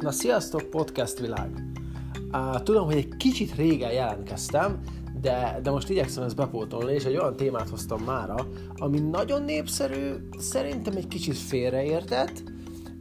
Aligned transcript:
Na, 0.00 0.10
sziasztok, 0.10 0.70
podcast 0.70 1.18
világ! 1.18 1.64
Uh, 2.32 2.62
tudom, 2.62 2.84
hogy 2.84 2.96
egy 2.96 3.16
kicsit 3.16 3.54
régen 3.54 3.92
jelentkeztem, 3.92 4.80
de, 5.20 5.60
de 5.62 5.70
most 5.70 5.90
igyekszem 5.90 6.22
ezt 6.22 6.36
bepótolni, 6.36 6.92
és 6.92 7.04
egy 7.04 7.16
olyan 7.16 7.36
témát 7.36 7.68
hoztam 7.68 8.02
mára, 8.02 8.46
ami 8.76 8.98
nagyon 8.98 9.42
népszerű, 9.42 10.14
szerintem 10.38 10.96
egy 10.96 11.06
kicsit 11.06 11.36
félreértett, 11.36 12.42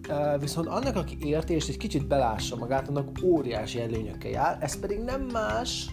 uh, 0.10 0.40
viszont 0.40 0.68
annak, 0.68 0.96
aki 0.96 1.18
érti 1.22 1.54
és 1.54 1.68
egy 1.68 1.78
kicsit 1.78 2.08
belássa 2.08 2.56
magát, 2.56 2.88
annak 2.88 3.10
óriási 3.24 3.80
előnyökkel 3.82 4.32
jár, 4.32 4.58
ez 4.62 4.80
pedig 4.80 5.00
nem 5.00 5.22
más, 5.22 5.90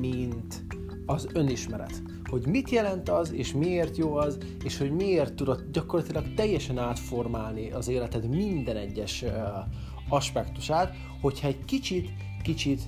mint 0.00 0.64
az 1.06 1.26
önismeret 1.32 2.02
hogy 2.30 2.46
mit 2.46 2.70
jelent 2.70 3.08
az, 3.08 3.32
és 3.32 3.52
miért 3.52 3.96
jó 3.96 4.16
az, 4.16 4.38
és 4.64 4.78
hogy 4.78 4.90
miért 4.90 5.34
tudod 5.34 5.64
gyakorlatilag 5.72 6.34
teljesen 6.34 6.78
átformálni 6.78 7.70
az 7.70 7.88
életed 7.88 8.28
minden 8.28 8.76
egyes 8.76 9.24
aspektusát, 10.08 10.94
hogyha 11.20 11.46
egy 11.46 11.64
kicsit, 11.64 12.10
kicsit 12.42 12.82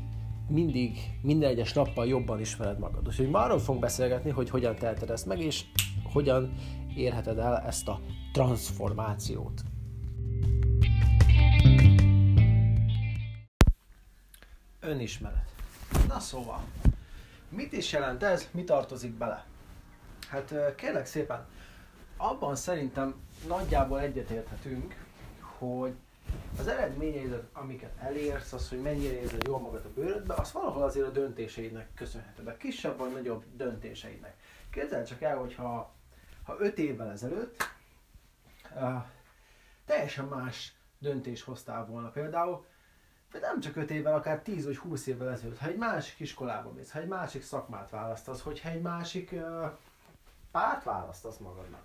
mindig, 0.49 0.99
minden 1.23 1.51
egyes 1.51 1.73
nappal 1.73 2.07
jobban 2.07 2.41
ismered 2.41 2.79
magad. 2.79 3.07
Úgyhogy 3.07 3.29
ma 3.29 3.39
arról 3.39 3.59
fogunk 3.59 3.81
beszélgetni, 3.81 4.31
hogy 4.31 4.51
hogyan 4.51 4.75
teheted 4.75 5.11
ezt 5.11 5.27
meg, 5.27 5.41
és 5.41 5.65
hogyan 6.13 6.53
érheted 6.97 7.39
el 7.39 7.57
ezt 7.57 7.89
a 7.89 8.01
transformációt. 8.33 9.63
Önismeret. 14.81 15.55
Na 16.09 16.19
szóval, 16.19 16.65
Mit 17.49 17.73
is 17.73 17.93
jelent 17.93 18.23
ez, 18.23 18.49
mi 18.51 18.65
tartozik 18.65 19.13
bele? 19.13 19.47
Hát 20.29 20.75
kérlek 20.75 21.07
szépen, 21.07 21.47
abban 22.17 22.57
szerintem 22.57 23.15
nagyjából 23.47 24.01
egyetérthetünk, 24.01 24.95
hogy 25.59 25.95
az 26.59 26.67
eredményeidet, 26.67 27.45
amiket 27.53 27.93
elérsz, 27.99 28.53
az, 28.53 28.69
hogy 28.69 28.81
mennyire 28.81 29.21
érzed 29.21 29.47
jól 29.47 29.59
magad 29.59 29.85
a 29.85 29.93
bőrödbe, 29.95 30.35
az 30.35 30.53
valahol 30.53 30.83
azért 30.83 31.07
a 31.07 31.11
döntéseidnek 31.11 31.89
köszönheted, 31.95 32.47
a 32.47 32.57
kisebb 32.57 32.99
vagy 32.99 33.13
nagyobb 33.13 33.45
döntéseidnek. 33.57 34.37
Képzeld 34.71 35.07
csak 35.07 35.23
el, 35.23 35.37
hogy 35.37 35.55
ha, 35.55 35.93
ha 36.43 36.57
öt 36.59 36.79
évvel 36.79 37.11
ezelőtt 37.11 37.63
uh, 38.75 39.03
teljesen 39.85 40.25
más 40.25 40.73
döntés 40.99 41.43
hoztál 41.43 41.87
volna 41.87 42.09
például, 42.09 42.65
de 43.33 43.39
nem 43.39 43.61
csak 43.61 43.77
5 43.77 43.91
évvel, 43.91 44.15
akár 44.15 44.43
10 44.43 44.65
vagy 44.65 44.77
20 44.77 45.07
évvel 45.07 45.31
ezelőtt, 45.31 45.59
ha 45.59 45.67
egy 45.67 45.77
másik 45.77 46.21
iskolába 46.21 46.71
mész, 46.71 46.91
ha 46.91 46.99
egy 46.99 47.09
másik 47.09 47.43
szakmát 47.43 47.91
választasz, 47.91 48.41
hogyha 48.41 48.69
egy 48.69 48.83
másik 48.83 49.33
uh, 49.33 49.71
párt 50.51 50.85
választasz 50.85 51.37
magadnak, 51.37 51.85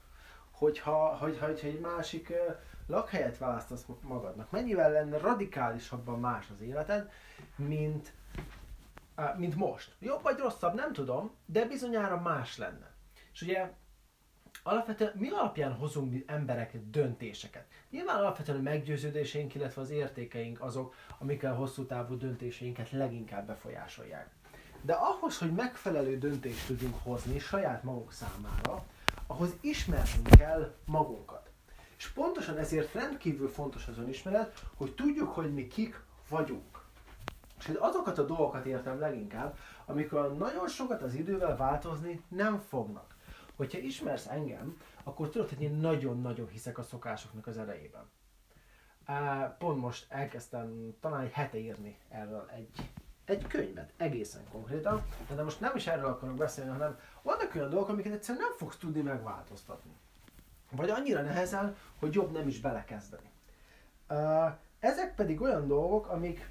hogyha, 0.52 1.16
hogyha, 1.16 1.46
hogyha 1.46 1.68
egy 1.68 1.80
másik 1.80 2.34
lakhelyet 2.88 3.38
választasz 3.38 3.86
magadnak, 4.02 4.52
mennyivel 4.52 4.92
lenne 4.92 5.18
radikálisabban 5.18 6.20
más 6.20 6.50
az 6.50 6.62
életed, 6.62 7.12
mint, 7.56 8.14
mint 9.38 9.56
most. 9.56 9.96
Jobb 10.00 10.22
vagy 10.22 10.38
rosszabb, 10.38 10.74
nem 10.74 10.94
tudom, 10.94 11.32
de 11.46 11.66
bizonyára 11.66 12.22
más 12.22 12.58
lenne. 12.58 12.92
És 13.34 13.42
ugye 13.42 13.72
alapvetően 14.64 15.14
mi 15.16 15.30
alapján 15.30 15.74
hozunk 15.74 16.24
emberek 16.26 16.78
döntéseket? 16.92 17.66
Nyilván 17.90 18.18
alapvetően 18.18 18.58
a 18.58 18.62
meggyőződéseink, 18.62 19.56
illetve 19.56 19.82
az 19.82 19.90
értékeink 19.90 20.62
azok, 20.62 20.96
amikkel 21.20 21.54
hosszú 21.54 21.86
távú 21.86 22.18
döntéseinket 22.18 22.92
leginkább 22.92 23.48
befolyásolják. 23.48 24.30
De 24.82 24.94
ahhoz, 24.94 25.38
hogy 25.38 25.52
megfelelő 25.52 26.18
döntést 26.18 26.68
tudjunk 26.68 26.96
hozni 27.04 27.40
saját 27.40 27.84
magunk 27.84 28.12
számára, 28.12 28.86
ahhoz 29.28 29.50
ismernünk 29.62 30.30
kell 30.38 30.76
magunkat. 30.86 31.50
És 31.98 32.08
pontosan 32.08 32.58
ezért 32.58 32.94
rendkívül 32.94 33.50
fontos 33.50 33.88
az 33.88 33.98
önismeret, 33.98 34.60
hogy 34.76 34.96
tudjuk, 34.96 35.30
hogy 35.30 35.54
mi 35.54 35.68
kik 35.68 36.02
vagyunk. 36.30 36.82
És 37.60 37.72
azokat 37.80 38.18
a 38.18 38.26
dolgokat 38.26 38.66
értem 38.66 39.00
leginkább, 39.00 39.58
amikor 39.86 40.38
nagyon 40.38 40.68
sokat 40.68 41.02
az 41.02 41.14
idővel 41.14 41.58
változni 41.58 42.22
nem 42.28 42.60
fognak 42.60 43.13
hogyha 43.56 43.78
ismersz 43.78 44.28
engem, 44.28 44.78
akkor 45.04 45.30
tudod, 45.30 45.50
hogy 45.50 45.62
én 45.62 45.76
nagyon-nagyon 45.76 46.48
hiszek 46.48 46.78
a 46.78 46.84
szokásoknak 46.84 47.48
az 47.48 47.58
erejében. 47.58 48.10
Pont 49.58 49.80
most 49.80 50.06
elkezdtem 50.10 50.96
talán 51.00 51.22
egy 51.22 51.32
hete 51.32 51.58
írni 51.58 51.98
erről 52.10 52.50
egy, 52.56 52.90
egy 53.26 53.48
könyvet, 53.48 53.94
egészen 53.98 54.42
konkrétan, 54.52 55.06
de 55.36 55.44
most 55.44 55.60
nem 55.60 55.76
is 55.76 55.88
erről 55.88 56.06
akarok 56.06 56.36
beszélni, 56.36 56.72
hanem 56.72 57.00
vannak 57.22 57.56
olyan 57.56 57.70
dolgok, 57.70 57.90
amiket 57.90 58.14
egyszerűen 58.14 58.44
nem 58.44 58.58
fogsz 58.58 58.78
tudni 58.78 59.02
megváltoztatni. 59.02 59.92
Vagy 60.72 60.90
annyira 60.90 61.22
nehezen, 61.22 61.76
hogy 62.00 62.14
jobb 62.14 62.32
nem 62.32 62.48
is 62.48 62.60
belekezdeni. 62.60 63.32
Ezek 64.80 65.16
pedig 65.16 65.42
olyan 65.42 65.68
dolgok, 65.68 66.08
amik 66.08 66.50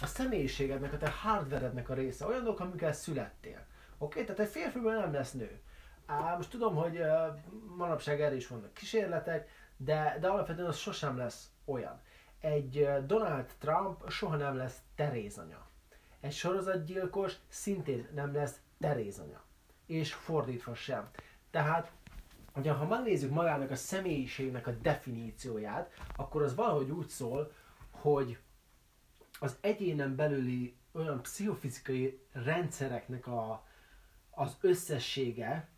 a 0.00 0.06
személyiségednek, 0.06 0.92
a 0.92 0.96
te 0.96 1.10
hardverednek 1.10 1.88
a 1.88 1.94
része, 1.94 2.26
olyan 2.26 2.44
dolgok, 2.44 2.60
amikkel 2.60 2.92
születtél. 2.92 3.66
Oké, 3.98 4.20
okay? 4.20 4.24
tehát 4.24 4.40
egy 4.40 4.48
férfiből 4.48 4.98
nem 4.98 5.12
lesz 5.12 5.32
nő. 5.32 5.60
Á, 6.06 6.36
most 6.36 6.50
tudom, 6.50 6.74
hogy 6.74 6.98
uh, 6.98 7.06
manapság 7.76 8.20
erre 8.20 8.34
is 8.34 8.46
vannak 8.46 8.74
kísérletek, 8.74 9.48
de, 9.76 10.16
de 10.20 10.28
alapvetően 10.28 10.68
az 10.68 10.76
sosem 10.76 11.16
lesz 11.16 11.50
olyan. 11.64 12.00
Egy 12.40 12.78
uh, 12.78 13.06
Donald 13.06 13.46
Trump 13.58 14.10
soha 14.10 14.36
nem 14.36 14.56
lesz 14.56 14.78
Terézanya. 14.94 15.66
Egy 16.20 16.32
sorozatgyilkos 16.32 17.34
szintén 17.48 18.08
nem 18.14 18.34
lesz 18.34 18.60
Terézanya. 18.80 19.42
És 19.86 20.14
fordítva 20.14 20.74
sem. 20.74 21.10
Tehát, 21.50 21.90
ugye, 22.56 22.72
ha 22.72 22.86
megnézzük 22.86 23.30
magának 23.30 23.70
a 23.70 23.76
személyiségnek 23.76 24.66
a 24.66 24.72
definícióját, 24.72 25.92
akkor 26.16 26.42
az 26.42 26.54
valahogy 26.54 26.90
úgy 26.90 27.08
szól, 27.08 27.52
hogy 27.90 28.38
az 29.38 29.56
egyénen 29.60 30.16
belüli 30.16 30.76
olyan 30.92 31.22
pszichofizikai 31.22 32.20
rendszereknek 32.32 33.26
a, 33.26 33.66
az 34.30 34.56
összessége, 34.60 35.68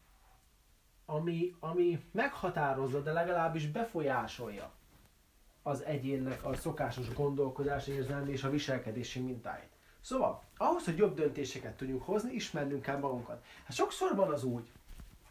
ami, 1.07 1.55
ami 1.61 2.05
meghatározza, 2.11 3.01
de 3.01 3.13
legalábbis 3.13 3.67
befolyásolja 3.67 4.71
az 5.63 5.85
egyénnek 5.85 6.45
a 6.45 6.55
szokásos 6.55 7.13
gondolkodás, 7.13 7.87
érzelmi 7.87 8.33
és 8.33 8.45
a 8.45 8.51
viselkedési 8.51 9.21
mintáit. 9.21 9.69
Szóval, 10.01 10.43
ahhoz, 10.57 10.85
hogy 10.85 10.97
jobb 10.97 11.15
döntéseket 11.15 11.77
tudjunk 11.77 12.03
hozni, 12.03 12.33
ismernünk 12.33 12.83
kell 12.83 12.99
magunkat. 12.99 13.45
Hát 13.65 13.77
sokszor 13.77 14.15
van 14.15 14.33
az 14.33 14.45
úgy, 14.45 14.73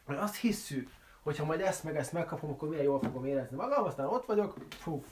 hogy 0.05 0.15
azt 0.15 0.35
hisszük, 0.35 0.89
hogy 1.21 1.37
ha 1.37 1.45
majd 1.45 1.61
ezt 1.61 1.83
meg 1.83 1.95
ezt 1.95 2.13
megkapom, 2.13 2.49
akkor 2.49 2.69
milyen 2.69 2.83
jól 2.83 2.99
fogom 2.99 3.25
érezni 3.25 3.55
magam, 3.55 3.83
aztán 3.83 4.07
ott 4.07 4.25
vagyok, 4.25 4.57
fuf, 4.69 5.05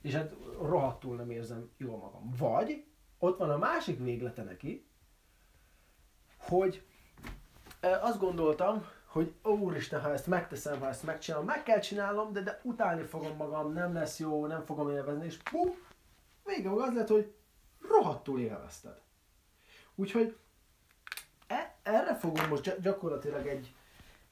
és 0.00 0.12
hát 0.14 0.34
rohadtul 0.60 1.16
nem 1.16 1.30
érzem 1.30 1.70
jól 1.76 1.98
magam. 1.98 2.34
Vagy 2.38 2.84
ott 3.18 3.38
van 3.38 3.50
a 3.50 3.58
másik 3.58 3.98
véglete 3.98 4.42
neki, 4.42 4.86
hogy 6.38 6.86
azt 7.80 8.18
gondoltam, 8.18 8.86
hogy 9.16 9.34
ó, 9.44 9.56
úristen, 9.58 10.00
ha 10.00 10.12
ezt 10.12 10.26
megteszem, 10.26 10.80
ha 10.80 10.88
ezt 10.88 11.02
megcsinálom, 11.02 11.46
meg 11.46 11.62
kell 11.62 11.78
csinálnom, 11.78 12.32
de, 12.32 12.40
de 12.40 12.60
utálni 12.62 13.02
fogom 13.02 13.36
magam, 13.36 13.72
nem 13.72 13.92
lesz 13.92 14.18
jó, 14.18 14.46
nem 14.46 14.64
fogom 14.64 14.90
élvezni, 14.90 15.24
és 15.24 15.36
pum, 15.36 15.74
vége 16.44 16.70
az 16.70 16.94
lett, 16.94 17.08
hogy 17.08 17.34
rohadtul 17.88 18.40
élvezted. 18.40 19.00
Úgyhogy 19.94 20.36
e, 21.46 21.76
erre 21.82 22.14
fogom 22.14 22.48
most 22.48 22.80
gyakorlatilag 22.80 23.46
egy, 23.46 23.74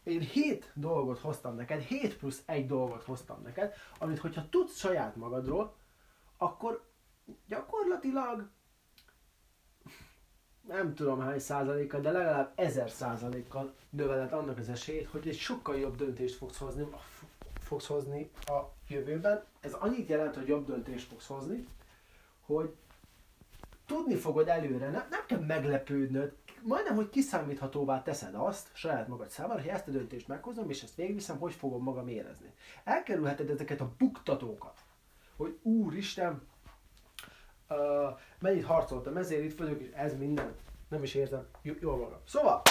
én 0.03 0.21
hét 0.21 0.71
dolgot 0.75 1.19
hoztam 1.19 1.57
neked, 1.57 1.81
7 1.81 2.17
plusz 2.17 2.43
egy 2.47 2.67
dolgot 2.67 3.05
hoztam 3.05 3.43
neked, 3.43 3.75
amit 3.99 4.19
hogyha 4.19 4.49
tudsz 4.49 4.79
saját 4.79 5.17
magadról, 5.17 5.77
akkor 6.37 6.85
gyakorlatilag 7.47 8.51
nem 10.69 10.95
tudom 10.95 11.21
hány 11.21 11.39
százalékkal, 11.39 12.01
de 12.01 12.11
legalább 12.11 12.53
ezer 12.55 12.91
százalékkal 12.91 13.75
növeled 13.91 14.33
annak 14.33 14.59
az 14.59 14.69
esélyét, 14.69 15.09
hogy 15.09 15.29
egy 15.29 15.39
sokkal 15.39 15.77
jobb 15.77 15.97
döntést 15.97 16.35
fogsz 16.35 16.59
hozni, 16.59 16.87
fogsz 17.61 17.87
hozni 17.87 18.31
a 18.47 18.61
jövőben. 18.89 19.45
Ez 19.61 19.73
annyit 19.73 20.09
jelent, 20.09 20.35
hogy 20.35 20.49
jobb 20.49 20.67
döntést 20.67 21.09
fogsz 21.09 21.27
hozni, 21.27 21.67
hogy 22.47 22.75
tudni 23.87 24.15
fogod 24.15 24.49
előre, 24.49 24.91
nem, 24.91 25.07
nem 25.11 25.25
kell 25.27 25.41
meglepődnöd, 25.41 26.33
majdnem, 26.63 26.95
hogy 26.95 27.11
kiszámíthatóvá 27.11 28.03
teszed 28.03 28.35
azt 28.35 28.69
saját 28.73 29.09
magad 29.09 29.31
számára, 29.31 29.61
hogy 29.61 29.69
ezt 29.69 29.89
a 29.89 29.91
döntést 29.91 30.29
meghozom, 30.29 30.71
és 30.71 30.83
ezt 30.83 30.95
végigviszem, 30.95 31.39
hogy 31.39 31.53
fogom 31.53 31.83
magam 31.83 32.09
érezni. 32.09 32.53
Elkerülheted 32.85 33.51
ezeket 33.51 33.81
a 33.81 33.93
buktatókat, 33.99 34.79
hogy 35.37 35.59
úristen, 35.63 36.43
uh, 37.69 38.19
mennyit 38.39 38.65
harcoltam, 38.65 39.17
ezért 39.17 39.45
itt 39.45 39.59
vagyok, 39.59 39.81
és 39.81 39.91
ez 39.95 40.19
minden, 40.19 40.55
nem 40.89 41.03
is 41.03 41.15
érzem 41.15 41.47
jól 41.63 41.97
magam. 41.97 42.19
Szóval, 42.27 42.63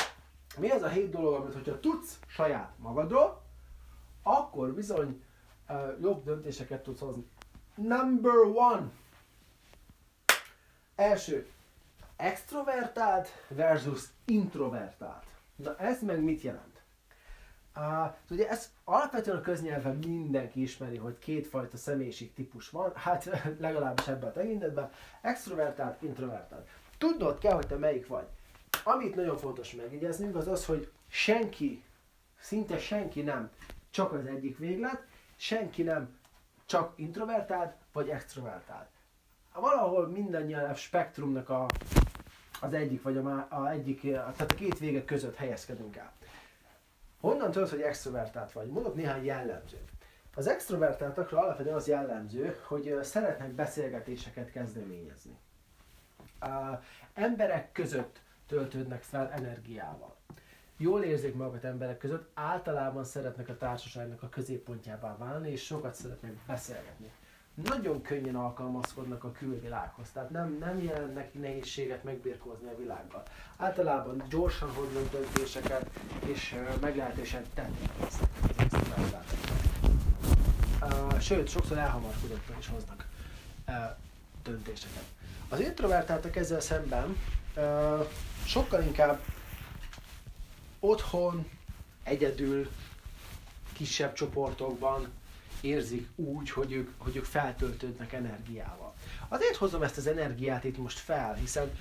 mi 0.58 0.70
az 0.70 0.82
a 0.82 0.88
hét 0.88 1.10
dolog, 1.10 1.34
amit 1.34 1.54
hogyha 1.54 1.80
tudsz 1.80 2.20
saját 2.28 2.74
magadról, 2.78 3.42
akkor 4.24 4.74
bizony 4.74 5.24
uh, 5.70 6.00
jobb 6.02 6.24
döntéseket 6.24 6.84
tudsz 6.84 7.00
hozni. 7.00 7.28
Number 7.76 8.36
one. 8.54 8.92
Első. 10.96 11.48
Extrovertált 12.16 13.30
versus 13.48 14.04
introvertált. 14.26 15.26
Na 15.56 15.78
ez 15.78 16.04
meg 16.04 16.24
mit 16.24 16.42
jelent? 16.42 16.83
Uh, 17.76 18.14
ugye 18.30 18.50
ez 18.50 18.72
alapvetően 18.84 19.38
a 19.38 19.42
köznyelven 19.42 19.96
mindenki 19.96 20.62
ismeri, 20.62 20.98
hogy 20.98 21.18
kétfajta 21.20 21.78
személyiség 21.78 22.34
típus 22.34 22.70
van, 22.70 22.92
hát 22.96 23.30
legalábbis 23.60 24.08
ebben 24.08 24.30
a 24.30 24.32
tekintetben, 24.32 24.92
extrovertált, 25.22 26.02
introvertált. 26.02 26.68
Tudnod 26.98 27.38
kell, 27.38 27.54
hogy 27.54 27.68
te 27.68 27.76
melyik 27.76 28.08
vagy. 28.08 28.26
Amit 28.84 29.16
nagyon 29.16 29.38
fontos 29.38 29.74
megjegyeznünk, 29.74 30.36
az 30.36 30.48
az, 30.48 30.66
hogy 30.66 30.92
senki, 31.08 31.84
szinte 32.40 32.80
senki 32.80 33.22
nem 33.22 33.50
csak 33.90 34.12
az 34.12 34.26
egyik 34.26 34.58
véglet, 34.58 35.04
senki 35.36 35.84
nem 35.84 36.18
csak 36.66 36.94
introvertált 36.96 37.76
vagy 37.94 38.10
extrovertált. 38.10 38.90
Valahol 39.54 40.08
mindannyian 40.08 40.70
a 40.70 40.76
spektrumnak 40.76 41.50
a, 41.50 41.66
az 42.62 42.74
egyik 42.74 43.02
vagy 43.02 43.18
a, 43.18 43.48
a 43.50 43.70
egyik, 43.70 44.02
tehát 44.02 44.52
a 44.52 44.56
két 44.56 44.80
vége 44.80 45.06
között 45.06 45.36
helyezkedünk 45.36 45.96
el. 45.96 46.12
Honnan 47.24 47.52
tudod, 47.52 47.70
hogy 47.70 47.82
extrovertált 47.82 48.52
vagy? 48.52 48.68
Mondok 48.68 48.96
néhány 48.96 49.26
jellemzőt. 49.26 49.92
Az 50.36 50.48
extrovertáltakra 50.48 51.40
alapvetően 51.40 51.76
az 51.76 51.88
jellemző, 51.88 52.60
hogy 52.68 52.98
szeretnek 53.02 53.52
beszélgetéseket 53.52 54.52
kezdeményezni. 54.52 55.38
Uh, 56.42 56.84
emberek 57.14 57.72
között 57.72 58.22
töltődnek 58.48 59.02
fel 59.02 59.32
energiával. 59.32 60.16
Jól 60.78 61.04
érzik 61.04 61.36
magukat 61.36 61.64
emberek 61.64 61.98
között, 61.98 62.32
általában 62.34 63.04
szeretnek 63.04 63.50
a 63.50 63.58
társaságnak 63.58 64.24
a 64.24 64.30
középpontjává 64.30 65.18
válni, 65.18 65.52
és 65.52 65.66
sokat 65.66 65.96
szeretnek 65.96 66.34
beszélgetni. 66.48 67.12
Nagyon 67.54 68.02
könnyen 68.02 68.36
alkalmazkodnak 68.36 69.24
a 69.24 69.32
külvilághoz, 69.32 70.08
tehát 70.14 70.30
nem, 70.30 70.58
nem 70.60 70.82
jelent 70.82 71.14
neki 71.14 71.38
nehézséget 71.38 72.04
megbirkózni 72.04 72.68
a 72.68 72.78
világgal. 72.78 73.24
Általában 73.58 74.24
gyorsan 74.30 74.70
hoznak 74.70 75.12
döntéseket, 75.12 75.90
és 76.26 76.56
meglehetősen 76.82 77.44
tenni 77.54 77.90
uh, 80.82 81.20
Sőt, 81.20 81.48
sokszor 81.48 81.78
elhamarkodottan 81.78 82.58
is 82.60 82.68
hoznak 82.68 83.08
döntéseket. 84.44 85.04
Az 85.50 85.60
introvertáltak 85.60 86.36
ezzel 86.36 86.60
szemben 86.60 87.18
sokkal 88.46 88.84
inkább 88.84 89.20
otthon, 90.80 91.50
egyedül, 92.04 92.70
kisebb 93.74 94.14
csoportokban 94.14 95.08
érzik 95.64 96.10
úgy, 96.16 96.50
hogy 96.50 96.72
ők, 96.72 96.90
hogy 96.98 97.16
ők 97.16 97.26
feltöltődnek 97.26 98.14
energiával. 98.14 98.94
Azért 99.28 99.56
hozom 99.56 99.84
ezt 99.84 99.98
az 99.98 100.08
energiát 100.08 100.64
itt 100.64 100.78
most 100.78 101.00
fel, 101.00 101.34
hiszen 101.34 101.72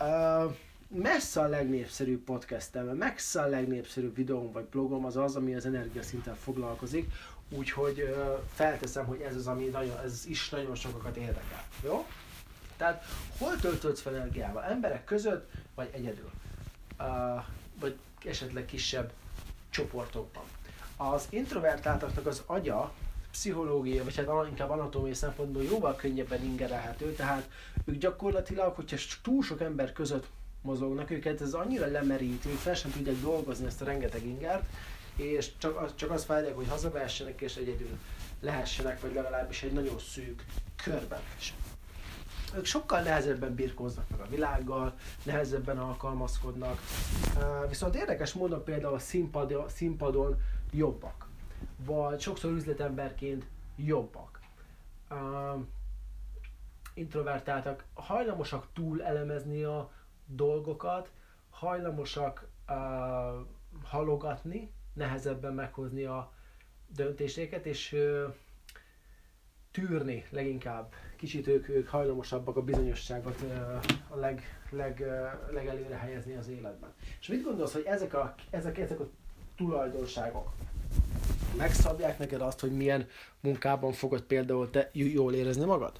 uh, 0.00 0.54
messze 0.88 1.40
a 1.40 1.46
legnépszerűbb 1.46 2.20
podcastem, 2.20 2.86
messze 2.86 3.42
a 3.42 3.46
legnépszerűbb 3.46 4.14
videóm 4.14 4.52
vagy 4.52 4.64
blogom 4.64 5.04
az 5.04 5.16
az, 5.16 5.36
ami 5.36 5.54
az 5.54 5.66
energia 5.66 6.02
szinten 6.02 6.34
foglalkozik, 6.34 7.12
úgyhogy 7.48 8.00
uh, 8.00 8.38
felteszem, 8.54 9.06
hogy 9.06 9.20
ez 9.20 9.36
az, 9.36 9.46
ami 9.46 9.64
nagyon, 9.64 9.98
ez 10.04 10.26
is 10.26 10.48
nagyon 10.48 10.74
sokakat 10.74 11.16
érdekel. 11.16 11.64
Jó? 11.84 12.06
Tehát 12.76 13.04
hol 13.38 13.56
töltődsz 13.56 14.00
fel 14.00 14.16
energiával? 14.16 14.64
Emberek 14.64 15.04
között, 15.04 15.50
vagy 15.74 15.88
egyedül? 15.92 16.30
Uh, 16.98 17.44
vagy 17.80 17.98
esetleg 18.24 18.64
kisebb 18.64 19.12
csoportokban. 19.70 20.44
Az 20.96 21.26
introvertáltaknak 21.30 22.26
az 22.26 22.42
agya 22.46 22.92
pszichológia, 23.30 24.04
vagy 24.04 24.16
hát 24.16 24.28
inkább 24.48 24.70
anatómiai 24.70 25.14
szempontból 25.14 25.62
jóval 25.62 25.96
könnyebben 25.96 26.44
ingerelhető, 26.44 27.12
tehát 27.12 27.48
ők 27.84 27.98
gyakorlatilag, 27.98 28.74
hogyha 28.74 28.96
túl 29.22 29.42
sok 29.42 29.60
ember 29.60 29.92
között 29.92 30.26
mozognak, 30.62 31.10
őket 31.10 31.40
ez 31.40 31.54
annyira 31.54 31.86
lemerít, 31.86 32.42
hogy 32.42 32.52
fel 32.52 32.74
sem 32.74 32.90
tudják 32.90 33.20
dolgozni 33.20 33.66
ezt 33.66 33.82
a 33.82 33.84
rengeteg 33.84 34.26
ingert, 34.26 34.64
és 35.16 35.50
csak, 35.58 35.94
csak 35.94 36.10
azt 36.10 36.26
várják, 36.26 36.54
hogy 36.54 36.68
hazavehessenek 36.68 37.40
és 37.40 37.56
egyedül 37.56 37.98
lehessenek, 38.40 39.00
vagy 39.00 39.14
legalábbis 39.14 39.62
egy 39.62 39.72
nagyon 39.72 39.98
szűk 39.98 40.44
körben. 40.84 41.20
És 41.38 41.52
ők 42.56 42.64
sokkal 42.64 43.00
nehezebben 43.00 43.54
birkóznak 43.54 44.08
meg 44.10 44.20
a 44.20 44.28
világgal, 44.28 44.94
nehezebben 45.22 45.78
alkalmazkodnak. 45.78 46.80
Viszont 47.68 47.94
érdekes 47.94 48.32
módon 48.32 48.64
például 48.64 48.94
a 48.94 48.98
színpadon, 48.98 49.68
színpadon 49.68 50.40
jobbak, 50.72 51.26
vagy 51.76 52.20
sokszor 52.20 52.52
üzletemberként 52.52 53.46
jobbak. 53.76 54.40
Introvertáltak, 56.94 57.84
hajlamosak 57.94 58.66
túl 58.72 59.02
elemezni 59.02 59.62
a 59.62 59.90
dolgokat, 60.26 61.10
hajlamosak 61.50 62.48
halogatni, 63.84 64.72
nehezebben 64.92 65.54
meghozni 65.54 66.04
a 66.04 66.32
döntéseket, 66.88 67.66
és 67.66 67.96
tűrni 69.70 70.24
leginkább. 70.30 70.92
Kicsit 71.16 71.46
ők, 71.46 71.68
ők 71.68 71.88
hajlamosabbak 71.88 72.56
a 72.56 72.62
bizonyosságot 72.62 73.42
a 74.08 74.16
leg, 74.16 74.42
leg, 74.70 75.04
legelőre 75.50 75.96
helyezni 75.96 76.34
az 76.34 76.48
életben. 76.48 76.94
És 77.20 77.26
mit 77.26 77.42
gondolsz, 77.42 77.72
hogy 77.72 77.84
ezek 77.86 78.14
a, 78.14 78.34
ezek, 78.50 78.78
ezek 78.78 79.00
a 79.00 79.08
tulajdonságok 79.56 80.52
megszabják 81.56 82.18
neked 82.18 82.40
azt, 82.40 82.60
hogy 82.60 82.72
milyen 82.72 83.08
munkában 83.40 83.92
fogod 83.92 84.22
például 84.22 84.70
te 84.70 84.90
jól 84.92 85.34
érezni 85.34 85.64
magad? 85.64 85.92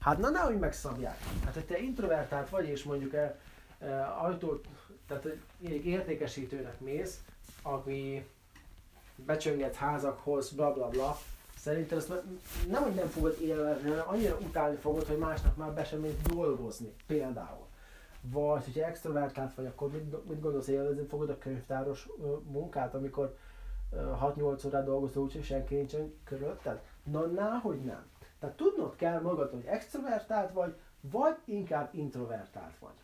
Hát 0.00 0.18
na 0.18 0.30
nehogy 0.30 0.58
megszabják. 0.58 1.18
Hát 1.44 1.54
hogy 1.54 1.64
te 1.64 1.78
introvertált 1.78 2.48
vagy, 2.48 2.68
és 2.68 2.82
mondjuk 2.82 3.14
e, 3.14 3.38
e, 3.78 4.14
ajtót, 4.20 4.66
tehát 5.08 5.26
egy 5.64 5.86
értékesítőnek 5.86 6.80
mész, 6.80 7.18
aki 7.62 8.26
becsönget 9.14 9.74
házakhoz, 9.74 10.50
bla 10.50 10.72
bla 10.72 10.88
bla, 10.88 11.18
Szerintem 11.58 11.98
ezt 11.98 12.12
nem, 12.68 12.82
hogy 12.82 12.94
nem 12.94 13.08
fogod 13.08 13.40
élvezni, 13.40 13.88
hanem 13.88 14.08
annyira 14.08 14.36
utálni 14.40 14.76
fogod, 14.76 15.06
hogy 15.06 15.18
másnak 15.18 15.56
már 15.56 15.72
be 15.72 15.84
sem 15.84 16.06
dolgozni, 16.34 16.92
például. 17.06 17.66
Vagy, 18.20 18.64
hogyha 18.64 18.86
extrovertált 18.86 19.54
vagy, 19.54 19.66
akkor 19.66 19.90
mit, 19.90 20.28
mit 20.28 20.40
gondolsz, 20.40 20.66
élvezni 20.66 21.06
fogod 21.06 21.30
a 21.30 21.38
könyvtáros 21.38 22.08
munkát, 22.50 22.94
amikor 22.94 23.36
6-8 23.92 24.66
órát 24.66 24.84
dolgozol 24.84 25.22
úgy, 25.22 25.32
hogy 25.32 25.44
senki 25.44 25.74
nincsen 25.74 26.14
körülötted? 26.24 26.82
Na, 27.02 27.58
hogy 27.58 27.84
nem. 27.84 28.06
Tehát 28.38 28.56
tudnod 28.56 28.96
kell 28.96 29.20
magad, 29.20 29.50
hogy 29.50 29.64
extrovertált 29.64 30.52
vagy, 30.52 30.76
vagy 31.00 31.36
inkább 31.44 31.94
introvertált 31.94 32.78
vagy. 32.78 32.94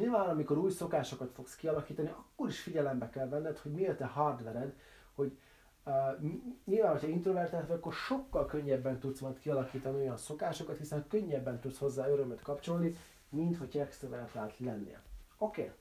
Nyilván, 0.00 0.28
amikor 0.28 0.58
új 0.58 0.70
szokásokat 0.70 1.32
fogsz 1.32 1.56
kialakítani, 1.56 2.08
akkor 2.08 2.48
is 2.48 2.60
figyelembe 2.60 3.10
kell 3.10 3.28
venned, 3.28 3.58
hogy 3.58 3.72
mi 3.72 3.86
a 3.86 3.94
te 3.94 4.06
hardvered, 4.06 4.74
hogy 5.14 5.38
Uh, 5.88 6.30
nyilván, 6.64 6.92
hogyha 6.92 7.06
introvertált 7.06 7.66
vagy, 7.66 7.76
akkor 7.76 7.92
sokkal 7.92 8.46
könnyebben 8.46 8.98
tudsz 8.98 9.20
majd 9.20 9.38
kialakítani 9.38 9.96
olyan 9.96 10.16
szokásokat, 10.16 10.76
hiszen 10.76 11.06
könnyebben 11.08 11.60
tudsz 11.60 11.78
hozzá 11.78 12.08
örömöt 12.08 12.42
kapcsolni, 12.42 12.96
mint 13.28 13.56
hogy 13.56 13.78
extrovertált 13.78 14.58
lennél. 14.58 15.00
Oké, 15.38 15.60
okay. 15.60 15.74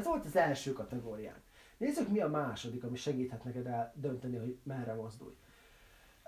ez 0.00 0.06
volt 0.06 0.24
az 0.24 0.36
első 0.36 0.72
kategórián. 0.72 1.42
Nézzük, 1.78 2.08
mi 2.08 2.20
a 2.20 2.28
második, 2.28 2.84
ami 2.84 2.96
segíthet 2.96 3.44
neked 3.44 3.66
eldönteni, 3.66 4.36
hogy 4.36 4.58
merre 4.62 4.94
mozdulj. 4.94 5.34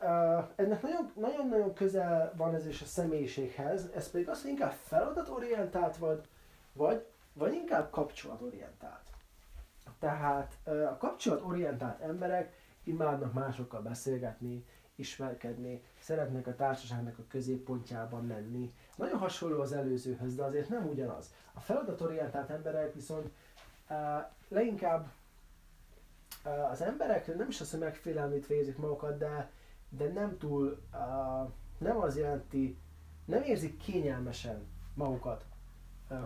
Uh, 0.02 0.44
ennek 0.56 0.82
nagyon-nagyon 1.14 1.74
közel 1.74 2.32
van 2.36 2.54
ez 2.54 2.66
is 2.66 2.82
a 2.82 2.84
személyiséghez, 2.84 3.90
ez 3.94 4.10
pedig 4.10 4.28
az, 4.28 4.42
hogy 4.42 4.50
inkább 4.50 4.72
feladatorientált 4.72 5.96
vagy, 5.96 6.28
vagy, 6.72 7.06
vagy 7.32 7.52
inkább 7.52 7.90
kapcsolatorientált. 7.90 9.08
Tehát 9.98 10.56
uh, 10.66 10.88
a 10.90 10.96
kapcsolatorientált 10.96 12.00
emberek 12.00 12.52
imádnak 12.84 13.32
másokkal 13.32 13.80
beszélgetni, 13.80 14.64
ismerkedni, 14.94 15.82
szeretnek 15.98 16.46
a 16.46 16.54
társaságnak 16.54 17.18
a 17.18 17.24
középpontjában 17.28 18.26
menni. 18.26 18.74
Nagyon 18.96 19.18
hasonló 19.18 19.60
az 19.60 19.72
előzőhöz, 19.72 20.34
de 20.34 20.42
azért 20.44 20.68
nem 20.68 20.88
ugyanaz. 20.88 21.30
A 21.52 21.60
feladatorientált 21.60 22.50
emberek 22.50 22.94
viszont 22.94 23.30
uh, 23.88 23.96
leginkább 24.48 25.00
uh, 25.00 25.19
az 26.70 26.82
emberek 26.82 27.36
nem 27.36 27.48
is 27.48 27.60
azt, 27.60 27.70
hogy 27.70 27.80
megfélelmét 27.80 28.46
érzik 28.46 28.78
magukat, 28.78 29.18
de, 29.18 29.50
de 29.88 30.12
nem 30.12 30.38
túl, 30.38 30.80
nem 31.78 31.96
az 32.00 32.16
jelenti, 32.16 32.76
nem 33.24 33.42
érzik 33.42 33.76
kényelmesen 33.76 34.66
magukat, 34.94 35.44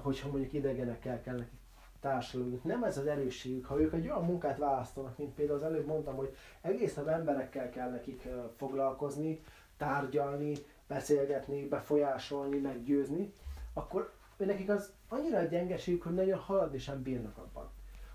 hogyha 0.02 0.28
mondjuk 0.28 0.52
idegenekkel 0.52 1.20
kell 1.20 1.36
nekik 1.36 1.60
társadalmuk. 2.00 2.64
Nem 2.64 2.84
ez 2.84 2.98
az 2.98 3.06
erősségük. 3.06 3.66
Ha 3.66 3.80
ők 3.80 3.92
egy 3.92 4.08
olyan 4.08 4.24
munkát 4.24 4.58
választanak, 4.58 5.18
mint 5.18 5.34
például 5.34 5.58
az 5.58 5.64
előbb 5.64 5.86
mondtam, 5.86 6.16
hogy 6.16 6.36
egész 6.60 6.94
nap 6.94 7.06
emberekkel 7.06 7.70
kell 7.70 7.90
nekik 7.90 8.28
foglalkozni, 8.56 9.44
tárgyalni, 9.76 10.56
beszélgetni, 10.86 11.68
befolyásolni, 11.68 12.58
meggyőzni, 12.58 13.32
akkor 13.72 14.12
nekik 14.36 14.68
az 14.70 14.92
annyira 15.08 15.38
egy 15.38 15.48
gyengeségük, 15.48 16.02
hogy 16.02 16.14
nagyon 16.14 16.38
haladni 16.38 16.78
sem 16.78 17.02
bírnak 17.02 17.38
abban. 17.38 17.70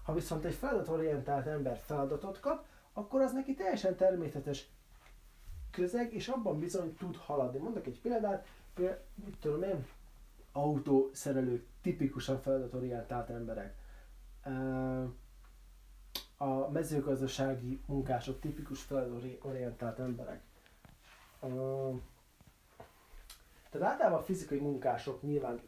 Ha 0.09 0.15
viszont 0.15 0.45
egy 0.45 0.53
feladatorientált 0.53 1.45
ember 1.45 1.81
feladatot 1.85 2.39
kap, 2.39 2.65
akkor 2.93 3.21
az 3.21 3.33
neki 3.33 3.53
teljesen 3.53 3.95
természetes 3.95 4.69
közeg, 5.71 6.13
és 6.13 6.27
abban 6.27 6.59
bizony 6.59 6.95
tud 6.95 7.15
haladni. 7.15 7.59
Mondok 7.59 7.85
egy 7.85 7.99
példát, 8.01 8.47
például, 8.73 8.99
mit 9.25 9.37
tudom 9.39 9.63
én, 9.63 9.87
autószerelők, 10.51 11.65
tipikusan 11.81 12.41
feladatorientált 12.41 13.29
emberek 13.29 13.75
a 16.37 16.69
mezőgazdasági 16.71 17.81
munkások, 17.85 18.39
tipikus 18.39 18.81
feladatorientált 18.81 19.99
emberek. 19.99 20.41
Tehát 23.69 23.87
általában 23.87 24.19
a 24.19 24.23
fizikai 24.23 24.59
munkások 24.59 25.21
nyilván 25.21 25.61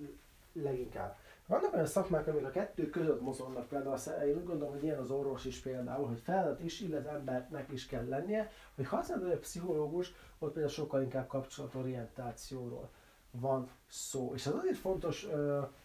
leginkább. 0.53 1.17
Vannak 1.51 1.73
olyan 1.73 1.85
szakmák, 1.85 2.27
amik 2.27 2.45
a 2.45 2.49
kettő 2.49 2.89
között 2.89 3.21
mozognak, 3.21 3.67
például 3.67 3.97
én 4.25 4.35
úgy 4.35 4.43
gondolom, 4.43 4.73
hogy 4.73 4.83
ilyen 4.83 4.99
az 4.99 5.09
orvos 5.11 5.45
is 5.45 5.59
például, 5.59 6.07
hogy 6.07 6.19
feladat 6.19 6.63
is, 6.63 6.79
illetve 6.79 7.09
embernek 7.11 7.71
is 7.71 7.85
kell 7.85 8.07
lennie, 8.07 8.49
hogy 8.75 8.87
használod 8.87 9.31
egy 9.31 9.39
pszichológus, 9.39 10.13
ott 10.39 10.51
például 10.51 10.73
sokkal 10.73 11.01
inkább 11.01 11.27
kapcsolatorientációról 11.27 12.89
van 13.31 13.69
szó. 13.87 14.31
És 14.33 14.45
ez 14.45 14.53
azért 14.53 14.77
fontos, 14.77 15.27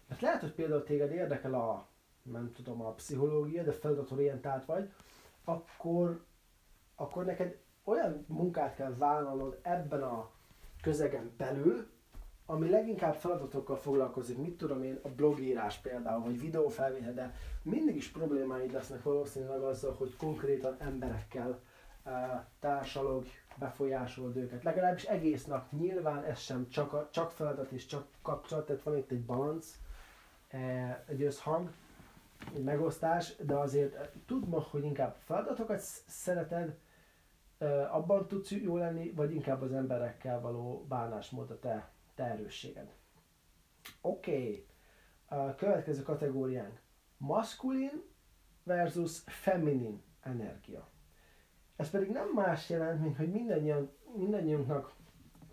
mert 0.09 0.21
lehet, 0.21 0.41
hogy 0.41 0.53
például 0.53 0.83
téged 0.83 1.11
érdekel 1.11 1.55
a, 1.55 1.87
nem 2.23 2.53
tudom, 2.53 2.83
a 2.83 2.93
pszichológia, 2.93 3.63
de 3.63 3.73
feladatorientált 3.73 4.65
vagy, 4.65 4.93
akkor, 5.45 6.25
akkor 6.95 7.25
neked 7.25 7.57
olyan 7.85 8.25
munkát 8.29 8.75
kell 8.75 8.95
vállalnod 8.95 9.59
ebben 9.63 10.03
a 10.03 10.31
közegen 10.83 11.31
belül, 11.37 11.95
ami 12.47 12.71
leginkább 12.71 13.15
feladatokkal 13.15 13.77
foglalkozik, 13.77 14.39
mit 14.39 14.57
tudom 14.57 14.83
én, 14.83 14.99
a 15.03 15.09
blogírás 15.09 15.79
például, 15.79 16.25
vagy 16.25 16.41
videófelvétel, 16.41 17.13
de 17.13 17.35
mindig 17.63 17.97
is 17.97 18.09
problémáid 18.09 18.73
lesznek 18.73 19.03
valószínűleg 19.03 19.61
azzal, 19.61 19.95
hogy 19.95 20.17
konkrétan 20.17 20.77
emberekkel 20.79 21.61
uh, 22.05 22.13
társalog, 22.61 23.25
befolyásolod 23.59 24.37
őket. 24.37 24.63
Legalábbis 24.63 25.05
egész 25.05 25.45
nap. 25.45 25.73
Nyilván 25.73 26.25
ez 26.25 26.39
sem 26.39 26.69
csak, 26.69 26.93
a, 26.93 27.09
csak 27.13 27.31
feladat 27.31 27.71
és 27.71 27.87
csak 27.87 28.07
kapcsolat, 28.23 28.67
tehát 28.67 28.83
van 28.83 28.97
itt 28.97 29.11
egy 29.11 29.25
balanc, 29.25 29.79
uh, 30.53 30.97
egy 31.07 31.23
összhang, 31.23 31.71
egy 32.55 32.65
megosztás, 32.65 33.37
de 33.37 33.55
azért 33.55 34.09
tudd 34.27 34.47
ma, 34.47 34.67
hogy 34.71 34.85
inkább 34.85 35.17
feladatokat 35.25 35.81
szereted, 36.07 36.77
abban 37.91 38.27
tudsz 38.27 38.51
jó 38.51 38.77
lenni, 38.77 39.11
vagy 39.11 39.35
inkább 39.35 39.63
az 39.63 39.73
emberekkel 39.73 40.41
való 40.41 40.87
bánásmód 40.89 41.51
a 41.51 41.59
te 41.59 41.91
te 42.17 42.25
erősséged. 42.25 42.95
Oké, 44.01 44.33
okay. 44.33 44.67
a 45.27 45.55
következő 45.55 46.03
kategóriánk. 46.03 46.81
Maszkulin 47.17 48.03
versus 48.63 49.23
feminin 49.27 50.03
energia. 50.23 50.89
Ez 51.77 51.91
pedig 51.91 52.11
nem 52.11 52.29
más 52.35 52.71
jelent, 52.71 53.01
mint 53.01 53.17
hogy 53.17 53.31
mindannyian, 53.31 53.91
mindannyiunknak 54.17 54.95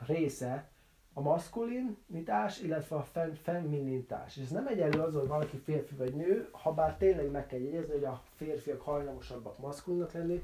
része 0.06 0.72
a 1.14 1.22
maszkulinitás, 1.22 2.62
illetve 2.62 2.96
a 2.96 3.04
fem, 3.04 3.34
feminitás. 3.34 4.38
És 4.38 4.44
ez 4.44 4.50
nem 4.50 4.68
egyenlő 4.68 5.00
az, 5.00 5.14
hogy 5.14 5.28
valaki 5.28 5.58
férfi 5.58 5.96
vagy 5.96 6.16
nő, 6.16 6.50
ha 6.52 6.74
bár 6.74 6.98
tényleg 6.98 7.32
meg 7.32 7.48
kell 7.48 7.60
jegyezni, 7.60 7.94
hogy 7.94 8.04
a 8.04 8.24
férfiak 8.36 8.82
hajlamosabbak 8.82 9.58
maszkulinak 9.58 10.12
lenni, 10.12 10.44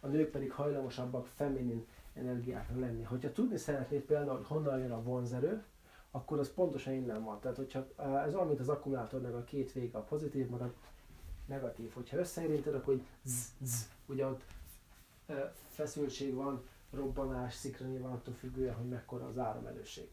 a 0.00 0.06
nők 0.06 0.30
pedig 0.30 0.52
hajlamosabbak 0.52 1.26
feminin 1.26 1.86
energiáknak 2.14 2.80
lenni. 2.80 3.02
Hogyha 3.02 3.32
tudni 3.32 3.56
szeretnéd 3.56 4.00
például, 4.00 4.36
hogy 4.36 4.46
honnan 4.46 4.78
jön 4.78 4.92
a 4.92 5.02
vonzerő, 5.02 5.64
akkor 6.10 6.38
az 6.38 6.52
pontosan 6.54 6.92
innen 6.92 7.24
van. 7.24 7.40
Tehát, 7.40 7.56
hogyha 7.56 7.86
ez 8.26 8.34
olyan, 8.34 8.46
mint 8.46 8.60
az 8.60 8.68
akkumulátornak 8.68 9.34
a 9.34 9.44
két 9.44 9.72
vége, 9.72 9.98
a 9.98 10.02
pozitív, 10.02 10.48
meg 10.48 10.60
a 10.60 10.72
negatív. 11.46 11.92
Hogyha 11.92 12.16
összeérinted, 12.16 12.74
akkor 12.74 12.94
hogy 12.94 13.06
zzz, 13.24 13.46
zzz, 13.62 13.88
ugye 14.06 14.26
ott 14.26 14.42
feszültség 15.68 16.34
van, 16.34 16.62
robbanás, 16.90 17.54
szikra 17.54 17.86
nyilván 17.86 18.12
attól 18.12 18.34
függően, 18.34 18.74
hogy 18.74 18.88
mekkora 18.88 19.26
az 19.26 19.38
áramerőség. 19.38 20.10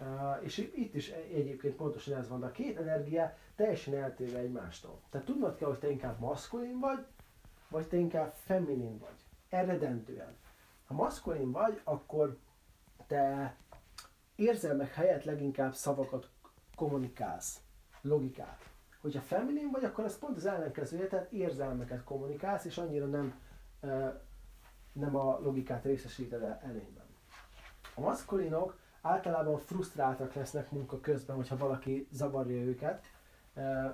Uh, 0.00 0.44
és 0.44 0.58
itt 0.58 0.94
is 0.94 1.08
egyébként 1.10 1.76
pontosan 1.76 2.14
ez 2.14 2.28
van, 2.28 2.40
de 2.40 2.46
a 2.46 2.50
két 2.50 2.78
energia 2.78 3.36
teljesen 3.54 3.94
eltérve 3.94 4.38
egymástól. 4.38 5.00
Tehát 5.10 5.26
tudnod 5.26 5.56
kell, 5.56 5.68
hogy 5.68 5.78
te 5.78 5.90
inkább 5.90 6.18
maszkulin 6.18 6.78
vagy, 6.78 7.06
vagy 7.68 7.88
te 7.88 7.96
inkább 7.96 8.34
feminin 8.44 8.98
vagy. 8.98 9.24
Eredentően. 9.48 10.36
Ha 10.86 10.94
maszkulin 10.94 11.50
vagy, 11.50 11.80
akkor 11.84 12.38
te 13.06 13.56
érzelmek 14.34 14.94
helyett 14.94 15.24
leginkább 15.24 15.74
szavakat 15.74 16.28
kommunikálsz, 16.74 17.60
logikát. 18.00 18.70
Hogyha 19.00 19.20
feminin 19.20 19.70
vagy, 19.70 19.84
akkor 19.84 20.04
ez 20.04 20.18
pont 20.18 20.36
az 20.36 20.46
ellenkezője, 20.46 21.06
tehát 21.06 21.32
érzelmeket 21.32 22.04
kommunikálsz, 22.04 22.64
és 22.64 22.78
annyira 22.78 23.06
nem, 23.06 23.40
nem 24.92 25.16
a 25.16 25.38
logikát 25.40 25.84
részesíted 25.84 26.42
el 26.42 26.60
előnyben. 26.62 27.04
A 27.94 28.00
maszkulinok 28.00 28.78
általában 29.00 29.58
frusztráltak 29.58 30.34
lesznek 30.34 30.70
munka 30.70 31.00
közben, 31.00 31.36
hogyha 31.36 31.56
valaki 31.56 32.08
zavarja 32.10 32.56
őket, 32.56 33.04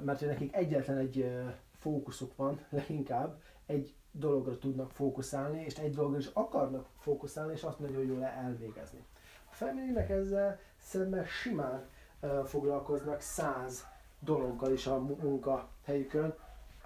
mert 0.05 0.21
nekik 0.21 0.55
egyetlen 0.55 0.97
egy 0.99 1.43
fókuszuk 1.79 2.37
van, 2.37 2.61
leginkább 2.69 3.41
egy 3.67 3.95
dologra 4.13 4.59
tudnak 4.59 4.91
fókuszálni, 4.91 5.65
és 5.65 5.75
egy 5.75 5.95
dologra 5.95 6.19
is 6.19 6.31
akarnak 6.33 6.87
fókuszálni, 6.99 7.53
és 7.53 7.63
azt 7.63 7.79
nagyon 7.79 8.05
jól 8.05 8.25
elvégezni. 8.25 9.05
A 9.51 9.55
femininek 9.55 10.11
ezzel 10.11 10.59
szemben 10.79 11.25
simán 11.25 11.85
uh, 12.21 12.45
foglalkoznak 12.45 13.21
száz 13.21 13.87
dologgal 14.21 14.73
is 14.73 14.87
a 14.87 14.99
munkahelyükön. 14.99 16.35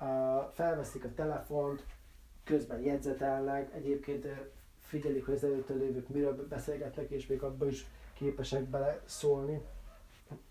Uh, 0.00 0.52
felveszik 0.52 1.04
a 1.04 1.14
telefont, 1.14 1.84
közben 2.44 2.80
jegyzetelnek, 2.80 3.74
egyébként 3.74 4.26
figyelik, 4.80 5.24
hogy 5.24 5.34
az 5.34 5.44
előtte 5.44 5.74
lévők 5.74 6.08
miről 6.08 6.46
beszélgetnek, 6.48 7.10
és 7.10 7.26
még 7.26 7.42
abban 7.42 7.68
is 7.68 7.86
képesek 8.14 8.62
bele 8.64 9.00
szólni. 9.04 9.62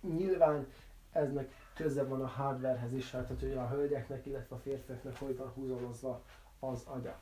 Nyilván 0.01 0.67
eznek 1.11 1.49
köze 1.75 2.03
van 2.03 2.21
a 2.21 2.27
hardwarehez 2.27 2.93
is, 2.93 3.09
tehát 3.09 3.27
hogy 3.27 3.53
a 3.57 3.67
hölgyeknek, 3.67 4.25
illetve 4.25 4.55
a 4.55 4.59
férfiaknak 4.59 5.17
hogy 5.17 5.37
van 5.37 5.51
húzolozva 5.55 6.21
az 6.59 6.83
agya. 6.85 7.19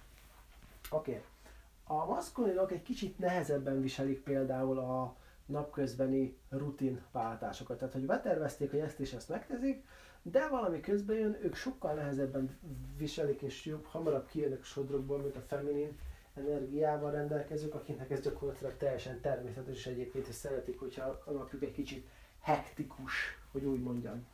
Oké. 0.89 1.11
Okay. 1.11 1.23
A 1.83 2.05
maszkulinok 2.05 2.71
egy 2.71 2.81
kicsit 2.81 3.19
nehezebben 3.19 3.81
viselik 3.81 4.23
például 4.23 4.79
a 4.79 5.15
napközbeni 5.45 6.37
rutinváltásokat. 6.49 7.77
Tehát, 7.77 7.93
hogy 7.93 8.05
betervezték, 8.05 8.69
hogy 8.69 8.79
ezt 8.79 8.99
és 8.99 9.13
ezt 9.13 9.29
megteszik, 9.29 9.85
de 10.21 10.47
valami 10.47 10.79
közben 10.79 11.15
jön, 11.15 11.37
ők 11.41 11.55
sokkal 11.55 11.93
nehezebben 11.93 12.57
viselik 12.97 13.41
és 13.41 13.65
jobb, 13.65 13.85
hamarabb 13.85 14.27
kijönnek 14.27 14.63
sodrokból, 14.63 15.17
mint 15.17 15.35
a 15.35 15.41
feminin 15.41 15.99
energiával 16.35 17.11
rendelkezők, 17.11 17.73
akiknek 17.73 18.11
ez 18.11 18.21
gyakorlatilag 18.21 18.77
teljesen 18.77 19.21
természetes, 19.21 19.77
és 19.77 19.85
egyébként 19.85 20.27
is 20.27 20.35
szeretik, 20.35 20.79
hogyha 20.79 21.21
a 21.25 21.31
napjuk 21.31 21.63
egy 21.63 21.71
kicsit 21.71 22.07
hektikus, 22.41 23.13
hogy 23.51 23.65
úgy 23.65 23.81
mondjam. 23.81 24.25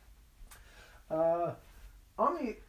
Uh, 1.08 1.56
ami 2.14 2.62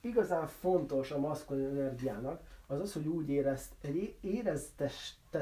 igazán 0.00 0.46
fontos 0.46 1.10
a 1.10 1.18
maszkulin 1.18 1.66
energiának, 1.66 2.42
az 2.66 2.80
az, 2.80 2.92
hogy 2.92 3.06
úgy 3.06 3.28
érezt, 3.28 3.74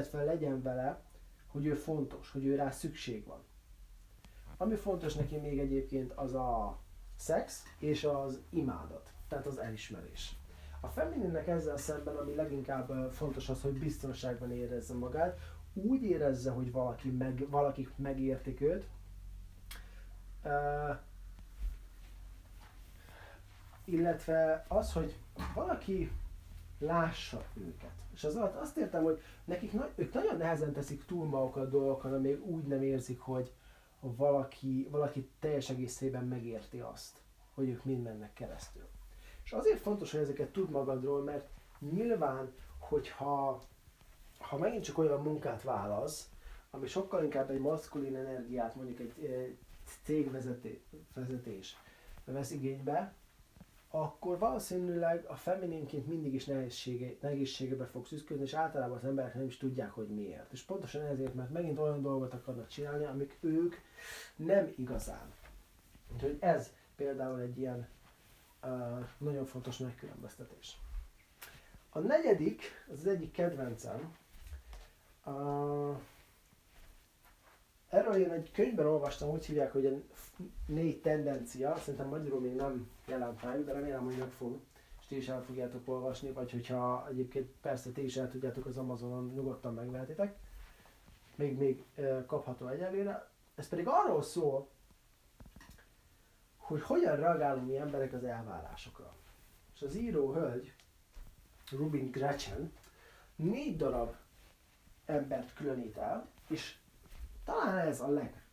fel 0.07 0.25
legyen 0.25 0.61
vele, 0.61 1.01
hogy 1.47 1.65
ő 1.65 1.73
fontos, 1.73 2.31
hogy 2.31 2.45
ő 2.45 2.55
rá 2.55 2.69
szükség 2.69 3.25
van. 3.25 3.39
Ami 4.57 4.75
fontos 4.75 5.15
neki 5.15 5.37
még 5.37 5.59
egyébként 5.59 6.11
az 6.11 6.33
a 6.33 6.77
szex 7.15 7.63
és 7.79 8.03
az 8.03 8.41
imádat, 8.49 9.11
tehát 9.27 9.45
az 9.45 9.57
elismerés. 9.57 10.35
A 10.81 10.87
femininnek 10.87 11.47
ezzel 11.47 11.77
szemben, 11.77 12.15
ami 12.15 12.35
leginkább 12.35 13.11
fontos 13.11 13.49
az, 13.49 13.61
hogy 13.61 13.79
biztonságban 13.79 14.51
érezze 14.51 14.93
magát, 14.93 15.39
úgy 15.73 16.03
érezze, 16.03 16.51
hogy 16.51 16.71
valaki 16.71 17.09
meg, 17.09 17.49
valakik 17.49 17.89
megértik 17.95 18.61
őt, 18.61 18.85
illetve 23.87 24.65
az, 24.67 24.93
hogy 24.93 25.15
valaki 25.53 26.11
lássa 26.79 27.43
őket. 27.53 27.91
És 28.13 28.23
az 28.23 28.35
alatt 28.35 28.55
azt 28.55 28.77
értem, 28.77 29.03
hogy 29.03 29.21
nekik 29.45 29.73
na- 29.73 29.89
ők 29.95 30.13
nagyon 30.13 30.37
nehezen 30.37 30.73
teszik 30.73 31.05
túl 31.05 31.25
magukat 31.25 31.69
dolgokon, 31.69 32.13
amíg 32.13 32.45
úgy 32.45 32.63
nem 32.63 32.81
érzik, 32.81 33.19
hogy 33.19 33.53
valaki, 33.99 34.87
valaki 34.91 35.29
teljes 35.39 35.69
egészében 35.69 36.23
megérti 36.27 36.79
azt, 36.79 37.17
hogy 37.53 37.69
ők 37.69 37.83
mind 37.83 38.03
mennek 38.03 38.33
keresztül. 38.33 38.87
És 39.43 39.51
azért 39.51 39.79
fontos, 39.79 40.11
hogy 40.11 40.21
ezeket 40.21 40.51
tud 40.51 40.69
magadról, 40.69 41.23
mert 41.23 41.47
nyilván, 41.79 42.53
hogyha 42.79 43.61
ha 44.39 44.57
megint 44.57 44.83
csak 44.83 44.97
olyan 44.97 45.21
munkát 45.21 45.63
válasz, 45.63 46.29
ami 46.71 46.87
sokkal 46.87 47.23
inkább 47.23 47.49
egy 47.49 47.59
maszkulin 47.59 48.15
energiát, 48.15 48.75
mondjuk 48.75 48.99
egy 48.99 49.57
cégvezetés 50.03 51.77
vesz 52.23 52.51
igénybe, 52.51 53.13
akkor 53.89 54.37
valószínűleg 54.37 55.25
a 55.25 55.35
femininként 55.35 56.07
mindig 56.07 56.33
is 56.33 56.45
nehézsége, 56.45 57.15
nehézségebe 57.21 57.85
fogsz 57.85 58.11
ütközni, 58.11 58.43
és 58.43 58.53
általában 58.53 58.97
az 58.97 59.05
emberek 59.05 59.33
nem 59.33 59.45
is 59.45 59.57
tudják, 59.57 59.91
hogy 59.91 60.07
miért. 60.07 60.51
És 60.51 60.61
pontosan 60.61 61.01
ezért, 61.01 61.33
mert 61.33 61.51
megint 61.51 61.79
olyan 61.79 62.01
dolgot 62.01 62.33
akarnak 62.33 62.67
csinálni, 62.67 63.05
amik 63.05 63.37
ők 63.39 63.75
nem 64.35 64.73
igazán. 64.77 65.33
Úgyhogy 66.13 66.37
ez 66.39 66.71
például 66.95 67.39
egy 67.39 67.59
ilyen 67.59 67.87
uh, 68.63 69.05
nagyon 69.17 69.45
fontos 69.45 69.77
megkülönböztetés. 69.77 70.77
A 71.89 71.99
negyedik, 71.99 72.61
az, 72.91 72.99
az 72.99 73.07
egyik 73.07 73.31
kedvencem, 73.31 74.15
uh, 75.25 75.97
Erről 77.89 78.15
én 78.15 78.31
egy 78.31 78.51
könyvben 78.51 78.85
olvastam, 78.85 79.29
úgy 79.29 79.45
hívják, 79.45 79.71
hogy 79.71 79.85
a 79.85 79.91
négy 80.65 81.01
tendencia, 81.01 81.75
szerintem 81.77 82.07
magyarul 82.07 82.39
még 82.39 82.55
nem 82.55 82.89
jelent 83.05 83.43
meg, 83.43 83.63
de 83.63 83.73
remélem, 83.73 84.03
hogy 84.03 84.17
meg 84.17 84.29
fog. 84.29 84.59
És 84.99 85.05
ti 85.07 85.15
is 85.15 85.27
el 85.27 85.43
fogjátok 85.43 85.87
olvasni, 85.87 86.31
vagy 86.31 86.51
hogyha 86.51 87.07
egyébként 87.09 87.51
persze 87.61 87.91
ti 87.91 88.03
is 88.03 88.17
el 88.17 88.29
tudjátok 88.29 88.65
az 88.65 88.77
Amazonon, 88.77 89.31
nyugodtan 89.33 89.73
megvehetitek. 89.73 90.37
Még, 91.35 91.57
még 91.57 91.85
kapható 92.25 92.67
egyelőre. 92.67 93.29
Ez 93.55 93.67
pedig 93.67 93.87
arról 93.87 94.21
szól, 94.21 94.67
hogy 96.57 96.81
hogyan 96.81 97.15
reagálunk 97.15 97.67
mi 97.67 97.77
emberek 97.77 98.13
az 98.13 98.23
elvárásokra. 98.23 99.13
És 99.75 99.81
az 99.81 99.95
író 99.95 100.33
hölgy, 100.33 100.73
Rubin 101.71 102.11
Gretchen, 102.11 102.73
négy 103.35 103.75
darab 103.77 104.15
embert 105.05 105.53
különít 105.53 105.97
el, 105.97 106.27
és 106.47 106.77
talán 107.47 107.77
ez 107.77 108.01
a 108.01 108.09
leg, 108.09 108.43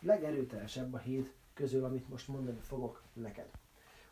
legerőteljesebb 0.00 0.94
a 0.94 0.98
hét 0.98 1.34
közül, 1.54 1.84
amit 1.84 2.08
most 2.08 2.28
mondani 2.28 2.60
fogok 2.60 3.02
neked. 3.12 3.48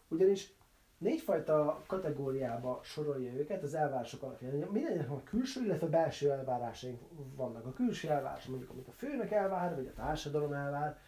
Ugyanis 0.08 0.52
négyfajta 0.98 1.82
kategóriába 1.86 2.80
sorolja 2.82 3.32
őket 3.32 3.62
az 3.62 3.74
elvárások 3.74 4.22
alapján. 4.22 4.54
Mindennek 4.54 5.10
a 5.10 5.22
külső, 5.22 5.64
illetve 5.64 5.86
belső 5.86 6.30
elvárásaink 6.30 7.00
vannak. 7.34 7.66
A 7.66 7.72
külső 7.72 8.08
elvárás, 8.08 8.44
mondjuk 8.44 8.70
amit 8.70 8.88
a 8.88 8.92
főnök 8.92 9.30
elvár, 9.30 9.74
vagy 9.74 9.86
a 9.86 9.92
társadalom 9.92 10.52
elvár. 10.52 10.98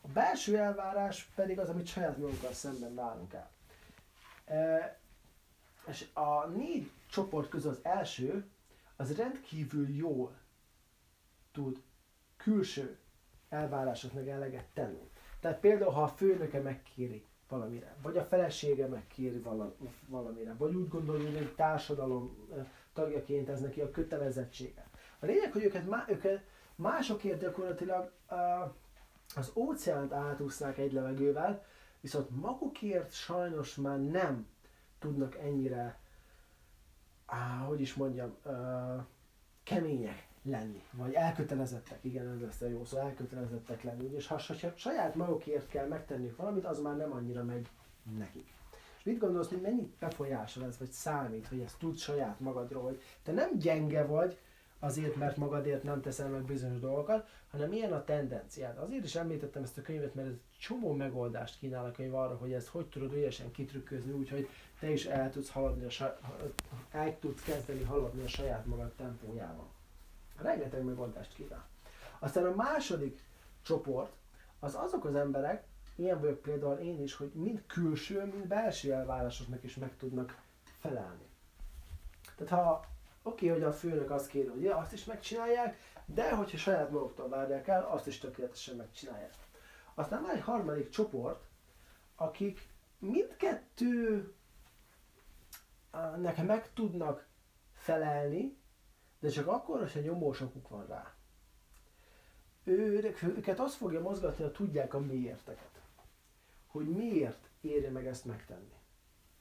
A 0.00 0.08
belső 0.08 0.58
elvárás 0.58 1.30
pedig 1.34 1.58
az, 1.58 1.68
amit 1.68 1.86
saját 1.86 2.16
magunkkal 2.16 2.52
szemben 2.52 2.94
várunk 2.94 3.32
el. 3.32 3.50
E, 4.44 4.98
és 5.86 6.06
a 6.12 6.46
négy 6.46 6.90
csoport 7.10 7.48
közül 7.48 7.70
az 7.70 7.80
első, 7.82 8.50
az 8.96 9.16
rendkívül 9.16 9.88
jól 9.88 10.36
tud 11.52 11.82
külső 12.44 12.96
elvárásoknak 13.48 14.28
eleget 14.28 14.66
tenni. 14.74 15.10
Tehát 15.40 15.60
például, 15.60 15.90
ha 15.92 16.02
a 16.02 16.08
főnöke 16.08 16.60
megkéri 16.60 17.24
valamire, 17.48 17.96
vagy 18.02 18.16
a 18.16 18.24
felesége 18.24 18.86
megkéri 18.86 19.42
valamire, 20.06 20.54
vagy 20.58 20.74
úgy 20.74 20.88
gondolja, 20.88 21.26
hogy 21.26 21.36
egy 21.36 21.54
társadalom 21.54 22.48
tagjaként 22.92 23.48
ez 23.48 23.60
neki 23.60 23.80
a 23.80 23.90
kötelezettsége. 23.90 24.88
A 25.18 25.26
lényeg, 25.26 25.52
hogy 25.52 25.64
őket, 25.64 25.88
má, 25.88 26.04
őket 26.08 26.44
másokért 26.74 27.40
gyakorlatilag 27.40 28.12
az 29.36 29.52
óceánt 29.54 30.12
átúsznak 30.12 30.78
egy 30.78 30.92
levegővel, 30.92 31.64
viszont 32.00 32.40
magukért 32.40 33.12
sajnos 33.12 33.74
már 33.74 33.98
nem 34.00 34.46
tudnak 34.98 35.34
ennyire, 35.36 35.98
uh, 37.28 37.66
hogy 37.66 37.80
is 37.80 37.94
mondjam, 37.94 38.34
uh, 38.44 39.02
kemények 39.62 40.33
lenni, 40.44 40.82
vagy 40.92 41.12
elkötelezettek, 41.12 41.98
igen, 42.00 42.28
ez 42.28 42.40
lesz 42.40 42.60
a 42.60 42.66
jó 42.66 42.84
szó, 42.84 42.98
elkötelezettek 42.98 43.82
lenni, 43.82 44.10
és 44.14 44.26
ha 44.26 44.38
saját 44.74 45.14
magukért 45.14 45.68
kell 45.68 45.86
megtenni 45.86 46.34
valamit, 46.36 46.64
az 46.64 46.80
már 46.80 46.96
nem 46.96 47.12
annyira 47.12 47.44
megy 47.44 47.68
nekik. 48.18 48.52
És 48.98 49.04
mit 49.04 49.18
gondolsz, 49.18 49.48
hogy 49.48 49.60
mennyit 49.60 49.94
befolyásol 49.98 50.64
ez, 50.64 50.78
vagy 50.78 50.90
számít, 50.90 51.46
hogy 51.46 51.60
ezt 51.60 51.78
tudsz 51.78 52.00
saját 52.00 52.40
magadról, 52.40 52.82
hogy 52.82 53.02
te 53.22 53.32
nem 53.32 53.58
gyenge 53.58 54.04
vagy, 54.04 54.38
azért, 54.78 55.16
mert 55.16 55.36
magadért 55.36 55.82
nem 55.82 56.00
teszel 56.00 56.28
meg 56.28 56.42
bizonyos 56.42 56.80
dolgokat, 56.80 57.28
hanem 57.50 57.68
milyen 57.68 57.92
a 57.92 58.04
tendenciád. 58.04 58.78
Azért 58.78 59.04
is 59.04 59.14
említettem 59.14 59.62
ezt 59.62 59.78
a 59.78 59.82
könyvet, 59.82 60.14
mert 60.14 60.28
ez 60.28 60.34
csomó 60.58 60.92
megoldást 60.92 61.58
kínál 61.58 61.84
a 61.84 61.90
könyv 61.90 62.14
arra, 62.14 62.36
hogy 62.36 62.52
ezt 62.52 62.68
hogy 62.68 62.86
tudod 62.86 63.12
ügyesen 63.12 63.50
kitrükközni, 63.50 64.12
úgyhogy 64.12 64.48
te 64.80 64.90
is 64.90 65.06
el 65.06 65.30
tudsz 65.30 65.50
haladni, 65.50 65.84
a, 65.84 66.18
el 66.90 67.18
tudsz 67.18 67.42
kezdeni 67.42 67.82
haladni 67.82 68.22
a 68.22 68.28
saját 68.28 68.66
magad 68.66 68.92
tempójában. 68.92 69.73
Rengeteg 70.36 70.82
megoldást 70.82 71.34
kínál. 71.34 71.66
Aztán 72.18 72.44
a 72.44 72.54
második 72.54 73.22
csoport, 73.62 74.12
az 74.60 74.74
azok 74.74 75.04
az 75.04 75.14
emberek, 75.14 75.64
ilyen 75.96 76.20
vagyok 76.20 76.40
például 76.40 76.76
én 76.76 77.02
is, 77.02 77.14
hogy 77.14 77.30
mind 77.34 77.62
külső, 77.66 78.24
mind 78.24 78.46
belső 78.46 78.92
elvárásoknak 78.92 79.62
is 79.62 79.74
meg 79.76 79.96
tudnak 79.96 80.40
felelni. 80.78 81.26
Tehát 82.36 82.52
ha 82.52 82.86
oké, 83.22 83.46
okay, 83.46 83.60
hogy 83.60 83.68
a 83.68 83.72
főnök 83.72 84.10
azt 84.10 84.28
kér, 84.28 84.50
hogy 84.50 84.62
ja, 84.62 84.76
azt 84.76 84.92
is 84.92 85.04
megcsinálják, 85.04 85.78
de 86.04 86.34
hogyha 86.34 86.56
saját 86.56 86.90
maguktól 86.90 87.28
várják 87.28 87.68
el, 87.68 87.84
azt 87.84 88.06
is 88.06 88.18
tökéletesen 88.18 88.76
megcsinálják. 88.76 89.34
Aztán 89.94 90.22
van 90.22 90.30
egy 90.30 90.42
harmadik 90.42 90.88
csoport, 90.88 91.44
akik 92.16 92.68
mindkettő 92.98 94.32
nekem 96.16 96.46
meg 96.46 96.72
tudnak 96.72 97.26
felelni, 97.72 98.56
de 99.24 99.30
csak 99.30 99.46
akkor, 99.46 99.78
hogyha 99.78 100.00
nyomósokuk 100.00 100.68
van 100.68 100.86
rá. 100.86 101.14
Ők, 102.64 103.22
őket 103.22 103.60
azt 103.60 103.74
fogja 103.74 104.00
mozgatni, 104.00 104.44
ha 104.44 104.50
tudják 104.50 104.94
a 104.94 105.00
miérteket. 105.00 105.82
Hogy 106.66 106.88
miért 106.88 107.48
érje 107.60 107.90
meg 107.90 108.06
ezt 108.06 108.24
megtenni. 108.24 108.74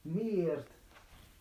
Miért 0.02 0.70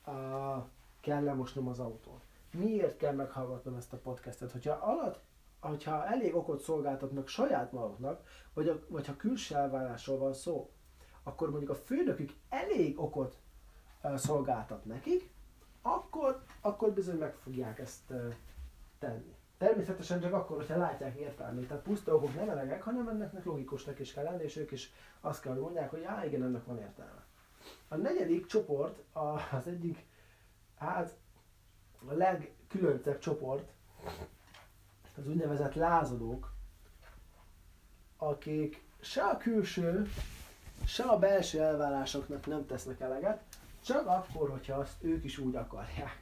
uh, 0.06 0.64
kell 1.00 1.22
lemosnom 1.22 1.68
az 1.68 1.78
autót. 1.78 2.24
Miért 2.52 2.96
kell 2.96 3.14
meghallgatnom 3.14 3.74
ezt 3.76 3.92
a 3.92 3.96
podcastet. 3.96 4.52
Hogyha 4.52 4.72
alatt 4.72 5.20
hogyha 5.60 6.06
elég 6.06 6.34
okot 6.34 6.60
szolgáltatnak 6.60 7.28
saját 7.28 7.72
maguknak, 7.72 8.26
vagy, 8.54 8.68
a, 8.68 8.84
vagy 8.88 9.06
ha 9.06 9.16
külső 9.16 9.54
elvárásról 9.54 10.18
van 10.18 10.34
szó, 10.34 10.70
akkor 11.22 11.50
mondjuk 11.50 11.70
a 11.70 11.74
főnökük 11.74 12.32
elég 12.48 13.00
okot 13.00 13.38
uh, 14.02 14.16
szolgáltat 14.16 14.84
nekik, 14.84 15.30
akkor, 15.82 16.44
akkor 16.62 16.92
bizony 16.92 17.18
meg 17.18 17.34
fogják 17.34 17.78
ezt 17.78 18.12
tenni. 18.98 19.34
Természetesen 19.58 20.20
csak 20.20 20.32
akkor, 20.32 20.56
hogyha 20.56 20.76
látják 20.76 21.16
értelmét. 21.16 21.68
Tehát 21.68 21.82
puszta 21.82 22.14
okok 22.14 22.34
nem 22.34 22.48
elegek, 22.48 22.82
hanem 22.82 23.08
ennek 23.08 23.44
logikusnak 23.44 23.98
is 23.98 24.12
kell 24.12 24.24
lenni, 24.24 24.42
és 24.42 24.56
ők 24.56 24.70
is 24.70 24.92
azt 25.20 25.42
kell, 25.42 25.54
mondják, 25.54 25.90
hogy 25.90 26.02
á, 26.04 26.24
igen, 26.24 26.42
ennek 26.42 26.64
van 26.64 26.78
értelme. 26.78 27.24
A 27.88 27.96
negyedik 27.96 28.46
csoport, 28.46 29.02
az 29.52 29.66
egyik, 29.66 30.04
hát 30.78 31.16
a 32.08 32.12
legkülöntebb 32.12 33.18
csoport, 33.18 33.72
az 35.16 35.26
úgynevezett 35.28 35.74
lázadók, 35.74 36.52
akik 38.16 38.82
se 39.00 39.22
a 39.22 39.36
külső, 39.36 40.08
se 40.86 41.02
a 41.02 41.18
belső 41.18 41.60
elvárásoknak 41.60 42.46
nem 42.46 42.66
tesznek 42.66 43.00
eleget, 43.00 43.42
csak 43.84 44.06
akkor, 44.06 44.50
hogyha 44.50 44.78
azt 44.78 45.02
ők 45.04 45.24
is 45.24 45.38
úgy 45.38 45.56
akarják. 45.56 46.21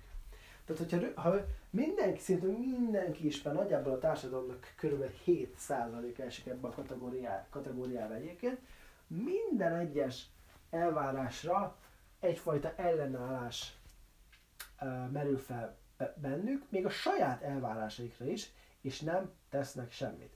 Tehát, 0.74 0.90
hogyha 0.92 1.20
ha 1.20 1.36
mindenki, 1.70 2.20
szinte 2.20 2.46
mindenki 2.46 3.26
is, 3.26 3.42
mert 3.42 3.56
nagyjából 3.56 3.92
a 3.92 3.98
társadalomnak 3.98 4.74
kb. 4.76 5.04
7% 5.26 6.18
esik 6.18 6.46
ebbe 6.46 6.68
a 6.68 6.70
kategóriá, 6.70 7.46
kategóriába 7.50 8.14
egyébként, 8.14 8.58
minden 9.06 9.74
egyes 9.74 10.26
elvárásra 10.70 11.76
egyfajta 12.20 12.74
ellenállás 12.76 13.76
uh, 14.80 15.10
merül 15.10 15.38
fel 15.38 15.76
bennük, 16.16 16.64
még 16.68 16.86
a 16.86 16.90
saját 16.90 17.42
elvárásaikra 17.42 18.24
is, 18.24 18.52
és 18.80 19.00
nem 19.00 19.30
tesznek 19.48 19.92
semmit. 19.92 20.32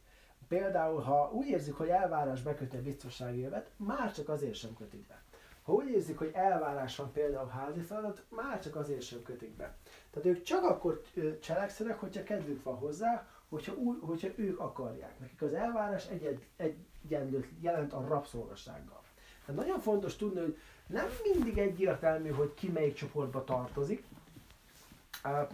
Például, 0.49 1.01
ha 1.01 1.31
úgy 1.33 1.47
érzik, 1.47 1.75
hogy 1.75 1.89
elvárás 1.89 2.43
bekötni 2.43 2.79
a 2.79 2.83
biztonsági 2.83 3.41
jövet, 3.41 3.71
már 3.77 4.13
csak 4.13 4.29
azért 4.29 4.55
sem 4.55 4.75
kötik 4.75 5.07
be. 5.07 5.24
Ha 5.65 5.73
úgy 5.73 5.89
érzik, 5.89 6.19
hogy 6.19 6.31
elvárás 6.33 6.97
van 6.97 7.13
például 7.13 7.49
házi 7.49 7.81
feladat, 7.81 8.25
már 8.29 8.61
csak 8.61 8.77
azért 8.77 9.03
sem 9.03 9.23
kötik 9.23 9.57
be. 9.57 9.77
Tehát 10.11 10.29
ők 10.29 10.43
csak 10.43 10.65
akkor 10.65 11.03
cselekszenek, 11.41 12.01
hogyha 12.01 12.23
kedvük 12.23 12.63
van 12.63 12.77
hozzá, 12.77 13.27
hogyha, 13.49 13.75
új, 13.75 13.97
hogyha 14.01 14.29
ők 14.37 14.61
akarják. 14.61 15.19
Nekik 15.19 15.43
az 15.43 15.53
elvárás 15.53 16.09
egy, 16.09 16.47
egyenlőt 16.57 17.49
jelent 17.61 17.93
a 17.93 18.07
rabszolgassággal. 18.09 19.03
Tehát 19.47 19.61
nagyon 19.61 19.81
fontos 19.81 20.17
tudni, 20.17 20.41
hogy 20.41 20.59
nem 20.87 21.07
mindig 21.33 21.59
egyértelmű, 21.59 22.29
hogy 22.31 22.55
ki 22.55 22.69
melyik 22.69 22.95
csoportba 22.95 23.45
tartozik. 23.45 24.05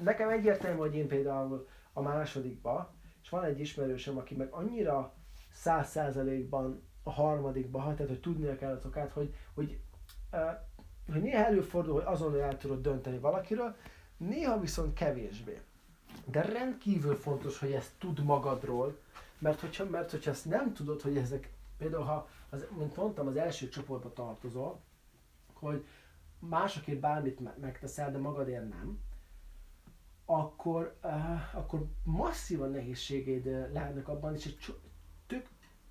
Nekem 0.03 0.29
egyértelmű, 0.29 0.79
hogy 0.79 0.95
én 0.95 1.09
például 1.09 1.69
a 1.93 2.03
másodikba, 2.03 2.93
és 3.23 3.29
van 3.29 3.45
egy 3.45 3.61
ismerősöm, 3.61 4.19
aki 4.19 4.35
meg 4.35 4.49
annyira 4.51 5.15
száz 5.53 5.91
százalékban 5.91 6.83
a 7.03 7.11
harmadikba, 7.11 7.79
tehát 7.79 8.09
hogy 8.09 8.21
tudnia 8.21 8.57
kell 8.57 8.73
az 8.73 8.87
okát, 8.87 9.13
hogy, 9.13 9.35
hogy 9.55 9.81
hogy 11.13 11.23
néha 11.23 11.45
előfordul, 11.45 11.93
hogy 11.95 12.05
azonnal 12.07 12.41
el 12.41 12.57
tudod 12.57 12.83
dönteni 12.83 13.19
valakiről, 13.19 13.77
néha 14.17 14.61
viszont 14.61 14.95
kevésbé. 14.95 15.61
De 16.25 16.41
rendkívül 16.43 17.15
fontos, 17.15 17.59
hogy 17.59 17.73
ezt 17.73 17.93
tud 17.99 18.25
magadról, 18.25 18.99
mert 19.39 19.61
hogyha, 19.61 19.85
mert 19.85 20.11
hogyha 20.11 20.31
ezt 20.31 20.45
nem 20.45 20.73
tudod, 20.73 21.03
hogy 21.03 21.17
ezek, 21.17 21.53
például 21.79 22.05
ha, 22.05 22.29
az, 22.51 22.67
mint 22.79 22.97
mondtam, 22.97 23.27
az 23.27 23.37
első 23.37 23.69
csoportba 23.69 24.13
tartozol, 24.13 24.81
hogy 25.53 25.85
másokért 26.39 27.01
bármit 27.01 27.59
megteszel, 27.61 28.11
de 28.11 28.19
magadért 28.19 28.69
nem, 28.69 28.99
akkor, 30.25 30.97
uh, 31.03 31.57
akkor 31.57 31.87
masszívan 32.05 32.71
nehézségeid 32.71 33.45
lehetnek 33.73 34.09
abban, 34.09 34.35
és 34.35 34.47
egy 34.47 34.59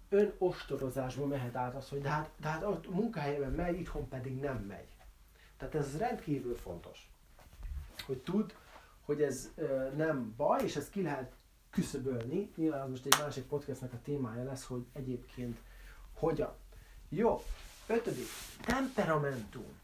önostorozásba 0.10 1.26
mehet 1.26 1.56
át 1.56 1.76
az, 1.76 1.90
hogy 1.90 2.02
de 2.02 2.10
hát, 2.10 2.30
de 2.42 2.48
hát 2.48 2.64
ott 2.64 2.90
munkahelyen 2.90 3.52
megy, 3.52 3.80
itthon 3.80 4.08
pedig 4.08 4.40
nem 4.40 4.58
megy. 4.58 4.88
Tehát 5.58 5.76
ez 5.76 5.98
rendkívül 5.98 6.56
fontos, 6.56 7.10
hogy 8.06 8.18
tud, 8.18 8.56
hogy 9.06 9.22
ez 9.22 9.50
ö, 9.56 9.90
nem 9.96 10.34
baj, 10.38 10.64
és 10.64 10.76
ezt 10.76 10.90
ki 10.90 11.02
lehet 11.02 11.32
küszöbölni. 11.70 12.52
Nyilván 12.56 12.82
az 12.82 12.90
most 12.90 13.06
egy 13.06 13.20
másik 13.20 13.44
podcastnak 13.44 13.94
a 13.94 14.02
témája 14.04 14.44
lesz, 14.44 14.66
hogy 14.66 14.86
egyébként 14.94 15.58
hogyan. 16.14 16.54
Jó, 17.10 17.44
ötödik, 17.88 18.28
temperamentum. 18.62 19.80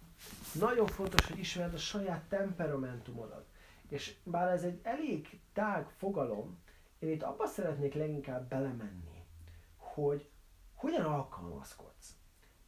nagyon 0.60 0.88
fontos, 0.88 1.28
hogy 1.28 1.40
ismerd 1.40 1.74
a 1.74 1.78
saját 1.78 2.24
temperamentumodat. 2.24 3.46
És 3.90 4.16
bár 4.24 4.52
ez 4.52 4.64
egy 4.64 4.80
elég 4.84 5.40
tág 5.54 5.90
fogalom, 5.98 6.58
én 7.00 7.10
itt 7.12 7.24
abba 7.24 7.46
szeretnék 7.46 7.94
leginkább 7.94 8.48
belemenni, 8.48 9.15
hogy 9.96 10.30
hogyan 10.74 11.06
alkalmazkodsz. 11.06 12.16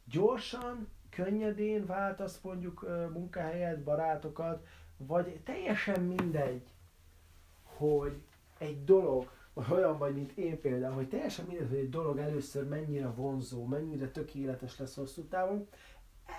Gyorsan, 0.04 0.88
könnyedén 1.10 1.86
váltasz 1.86 2.40
mondjuk 2.40 2.86
munkahelyet, 3.12 3.82
barátokat, 3.82 4.66
vagy 4.96 5.40
teljesen 5.44 6.00
mindegy, 6.00 6.72
hogy 7.62 8.22
egy 8.58 8.84
dolog, 8.84 9.30
vagy 9.52 9.70
olyan 9.70 9.98
vagy, 9.98 10.14
mint 10.14 10.32
én 10.32 10.60
például, 10.60 10.94
hogy 10.94 11.08
teljesen 11.08 11.44
mindegy, 11.44 11.68
hogy 11.68 11.78
egy 11.78 11.90
dolog 11.90 12.18
először 12.18 12.68
mennyire 12.68 13.10
vonzó, 13.10 13.64
mennyire 13.64 14.10
tökéletes 14.10 14.78
lesz 14.78 14.94
hosszú 14.94 15.22
távon, 15.22 15.68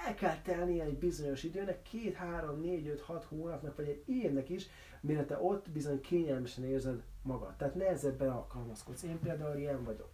el 0.08 0.16
kell 0.16 0.42
telnie 0.42 0.84
egy 0.84 0.98
bizonyos 0.98 1.44
időnek, 1.44 1.82
két, 1.82 2.16
három, 2.16 2.62
négy, 2.62 2.88
öt, 2.88 3.02
hat 3.02 3.24
hónapnak, 3.24 3.76
vagy 3.76 3.88
egy 3.88 4.04
évnek 4.06 4.50
is, 4.50 4.68
mire 5.02 5.26
te 5.26 5.38
ott 5.42 5.70
bizony 5.70 6.02
kényelmesen 6.02 6.64
érzed 6.64 7.04
magad. 7.22 7.56
Tehát 7.56 7.76
nehezebben 7.76 8.30
alkalmazkodsz. 8.30 9.04
Én 9.04 9.20
például 9.20 9.58
ilyen 9.58 9.84
vagyok. 9.84 10.10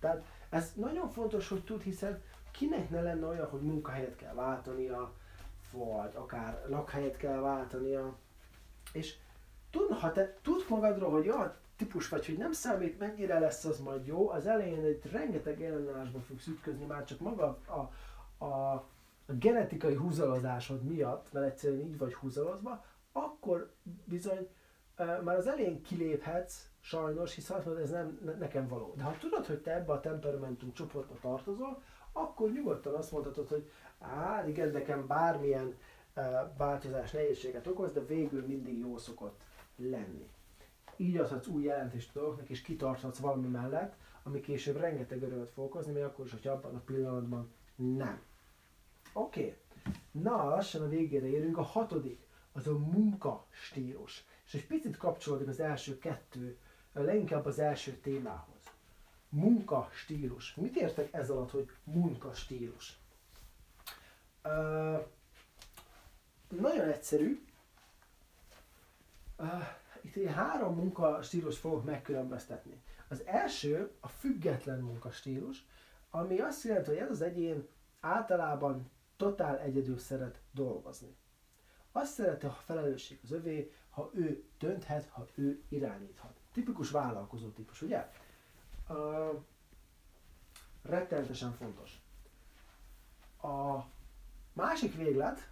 Tehát 0.00 0.24
ez 0.50 0.72
nagyon 0.74 1.08
fontos, 1.08 1.48
hogy 1.48 1.64
tud, 1.64 1.82
hiszen 1.82 2.22
kinek 2.50 2.90
ne 2.90 3.00
lenne 3.00 3.26
olyan, 3.26 3.48
hogy 3.48 3.60
munkahelyet 3.60 4.16
kell 4.16 4.34
váltania, 4.34 5.12
vagy 5.72 6.10
akár 6.14 6.64
lakhelyet 6.68 7.16
kell 7.16 7.40
váltania, 7.40 8.16
és 8.92 9.16
tud, 9.70 9.90
ha 9.90 10.12
te 10.12 10.36
tudsz 10.42 10.68
magadról, 10.68 11.10
hogy 11.10 11.28
olyan 11.28 11.54
típus 11.76 12.08
vagy, 12.08 12.26
hogy 12.26 12.36
nem 12.36 12.52
számít 12.52 12.98
mennyire 12.98 13.38
lesz 13.38 13.64
az 13.64 13.80
majd 13.80 14.06
jó, 14.06 14.30
az 14.30 14.46
elején 14.46 14.84
egy 14.84 15.10
rengeteg 15.10 15.62
ellenállásba 15.62 16.20
fogsz 16.20 16.46
ütközni, 16.46 16.84
már 16.84 17.04
csak 17.04 17.20
maga 17.20 17.58
a, 17.66 17.90
a, 18.44 18.46
a 18.46 18.86
genetikai 19.26 19.94
húzalozásod 19.94 20.82
miatt, 20.82 21.32
mert 21.32 21.46
egyszerűen 21.46 21.80
így 21.80 21.98
vagy 21.98 22.14
húzalozva, 22.14 22.84
akkor 23.12 23.72
bizony 24.04 24.48
már 25.04 25.36
az 25.36 25.46
elején 25.46 25.82
kiléphetsz, 25.82 26.68
sajnos, 26.80 27.34
hisz 27.34 27.50
azt 27.50 27.64
mondod, 27.64 27.82
ez 27.82 27.90
nem 27.90 28.18
ne, 28.24 28.32
nekem 28.32 28.68
való. 28.68 28.94
De 28.96 29.02
ha 29.02 29.16
tudod, 29.18 29.46
hogy 29.46 29.58
te 29.58 29.74
ebbe 29.74 29.92
a 29.92 30.00
temperamentum 30.00 30.72
csoportba 30.72 31.14
tartozol, 31.20 31.82
akkor 32.12 32.50
nyugodtan 32.50 32.94
azt 32.94 33.12
mondhatod, 33.12 33.48
hogy 33.48 33.70
á, 33.98 34.48
igen, 34.48 34.70
nekem 34.70 35.06
bármilyen 35.06 35.76
uh, 36.16 36.24
változás 36.56 37.10
nehézséget 37.10 37.66
okoz, 37.66 37.92
de 37.92 38.04
végül 38.04 38.46
mindig 38.46 38.78
jó 38.78 38.98
szokott 38.98 39.40
lenni. 39.76 40.30
Így 40.96 41.16
adhatsz 41.16 41.46
új 41.46 41.62
jelentést 41.62 42.12
dolgoknak, 42.12 42.48
és 42.48 42.62
kitarthatsz 42.62 43.18
valami 43.18 43.46
mellett, 43.46 43.94
ami 44.22 44.40
később 44.40 44.76
rengeteg 44.76 45.22
örömet 45.22 45.50
fog 45.50 45.64
okozni, 45.64 45.92
még 45.92 46.02
akkor 46.02 46.24
is, 46.24 46.30
hogy 46.30 46.48
abban 46.48 46.74
a 46.74 46.82
pillanatban 46.84 47.52
nem. 47.74 48.20
Oké, 49.12 49.40
okay. 49.40 49.56
na 50.10 50.48
lassan 50.48 50.82
a 50.82 50.88
végére 50.88 51.26
érünk, 51.26 51.58
a 51.58 51.62
hatodik, 51.62 52.26
az 52.52 52.66
a 52.66 52.78
munka 52.78 53.46
stílus. 53.50 54.24
És 54.48 54.54
egy 54.54 54.66
picit 54.66 54.96
kapcsolódik 54.96 55.48
az 55.48 55.60
első 55.60 55.98
kettő, 55.98 56.58
leginkább 56.92 57.46
az 57.46 57.58
első 57.58 57.92
témához. 57.92 58.56
Munka 59.28 59.88
stílus. 59.92 60.54
Mit 60.54 60.76
értek 60.76 61.12
ez 61.12 61.30
alatt, 61.30 61.50
hogy 61.50 61.70
munka 61.84 62.34
stílus? 62.34 62.98
Uh, 64.44 65.06
nagyon 66.48 66.88
egyszerű. 66.88 67.46
Uh, 69.36 69.62
itt 70.00 70.16
egy 70.16 70.32
három 70.32 70.74
munkastílus 70.74 71.58
fogok 71.58 71.84
megkülönböztetni. 71.84 72.82
Az 73.08 73.22
első 73.24 73.90
a 74.00 74.08
független 74.08 74.80
munkastílus, 74.80 75.66
ami 76.10 76.38
azt 76.38 76.64
jelenti, 76.64 76.88
hogy 76.88 76.98
ez 76.98 77.10
az 77.10 77.22
egyén 77.22 77.68
általában 78.00 78.90
totál 79.16 79.58
egyedül 79.58 79.98
szeret 79.98 80.40
dolgozni. 80.50 81.16
Azt 81.92 82.12
szereti, 82.12 82.46
ha 82.46 82.52
felelősség 82.52 83.18
az 83.22 83.30
övé, 83.30 83.72
ha 83.90 84.10
ő 84.14 84.44
dönthet, 84.58 85.08
ha 85.08 85.26
ő 85.34 85.62
irányíthat. 85.68 86.40
Tipikus 86.52 86.90
vállalkozó 86.90 87.48
típus, 87.48 87.82
ugye? 87.82 88.10
Uh, 88.88 89.42
rettenetesen 90.82 91.52
fontos. 91.52 92.00
A 93.42 93.84
másik 94.52 94.94
véglet 94.96 95.50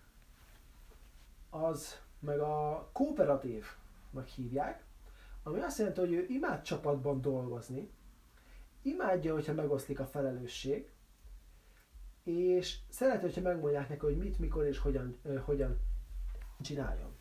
az 1.51 2.01
meg 2.18 2.38
a 2.38 2.88
kooperatív 2.92 3.64
hívják, 4.35 4.85
ami 5.42 5.61
azt 5.61 5.79
jelenti, 5.79 6.01
hogy 6.01 6.12
ő 6.12 6.27
imád 6.29 6.62
csapatban 6.62 7.20
dolgozni, 7.20 7.90
imádja, 8.83 9.33
hogyha 9.33 9.53
megoszlik 9.53 10.01
a 10.01 10.07
felelősség, 10.07 10.90
és 12.22 12.79
szereti, 12.88 13.25
hogyha 13.25 13.40
megmondják 13.40 13.88
neki, 13.88 14.01
hogy 14.01 14.16
mit, 14.16 14.38
mikor 14.38 14.64
és 14.64 14.79
hogyan, 14.79 15.16
ö, 15.22 15.37
hogyan 15.37 15.79
csináljon. 16.61 17.14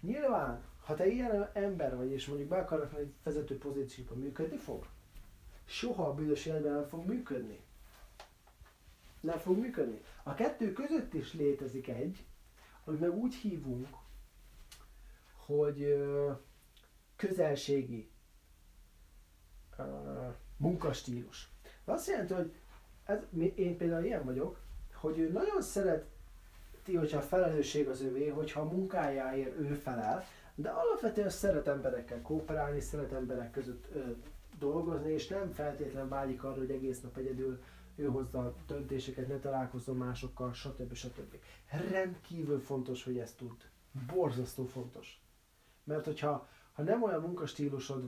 Nyilván, 0.00 0.62
ha 0.84 0.94
te 0.94 1.06
ilyen 1.06 1.50
ember 1.52 1.96
vagy, 1.96 2.10
és 2.10 2.26
mondjuk 2.26 2.48
be 2.48 2.58
akarnak 2.58 2.98
egy 2.98 3.12
vezető 3.22 3.58
pozícióban 3.58 4.18
működni 4.18 4.56
fog, 4.56 4.86
soha 5.64 6.08
a 6.08 6.14
bűnös 6.14 6.46
életben 6.46 6.72
nem 6.72 6.88
fog 6.88 7.06
működni. 7.06 7.60
Nem 9.20 9.38
fog 9.38 9.58
működni. 9.58 10.00
A 10.22 10.34
kettő 10.34 10.72
között 10.72 11.14
is 11.14 11.32
létezik 11.32 11.88
egy, 11.88 12.24
amit 12.84 13.00
meg 13.00 13.14
úgy 13.14 13.34
hívunk, 13.34 13.88
hogy 15.36 16.04
közelségi 17.16 18.10
munkastílus. 20.56 21.50
De 21.84 21.92
azt 21.92 22.08
jelenti, 22.08 22.32
hogy 22.32 22.54
ez, 23.04 23.18
én 23.54 23.76
például 23.76 24.04
ilyen 24.04 24.24
vagyok, 24.24 24.60
hogy 24.92 25.18
ő 25.18 25.30
nagyon 25.30 25.62
szereti, 26.82 26.96
hogyha 26.96 27.18
a 27.18 27.28
felelősség 27.28 27.88
az 27.88 28.02
övé, 28.02 28.28
hogyha 28.28 28.60
a 28.60 28.72
munkájáért 28.72 29.58
ő 29.58 29.74
felel, 29.74 30.24
de 30.54 30.68
alapvetően 30.68 31.28
szeret 31.28 31.68
emberekkel 31.68 32.22
kooperálni, 32.22 32.80
szeret 32.80 33.12
emberek 33.12 33.50
között 33.50 33.86
ö, 33.94 34.00
dolgozni, 34.58 35.12
és 35.12 35.28
nem 35.28 35.52
feltétlen 35.52 36.08
vágyik 36.08 36.44
arra, 36.44 36.58
hogy 36.58 36.70
egész 36.70 37.00
nap 37.00 37.16
egyedül 37.16 37.62
ő 37.96 38.06
hozza 38.06 38.38
a 38.38 38.54
döntéseket, 38.66 39.28
ne 39.28 39.38
találkozzon 39.38 39.96
másokkal, 39.96 40.52
stb. 40.52 40.94
stb. 40.94 41.36
Rendkívül 41.90 42.60
fontos, 42.60 43.04
hogy 43.04 43.18
ezt 43.18 43.36
tud. 43.36 43.70
Borzasztó 44.14 44.64
fontos. 44.64 45.20
Mert 45.84 46.04
hogyha 46.04 46.48
ha 46.72 46.82
nem 46.82 47.02
olyan 47.02 47.20
munkastílusod 47.20 48.06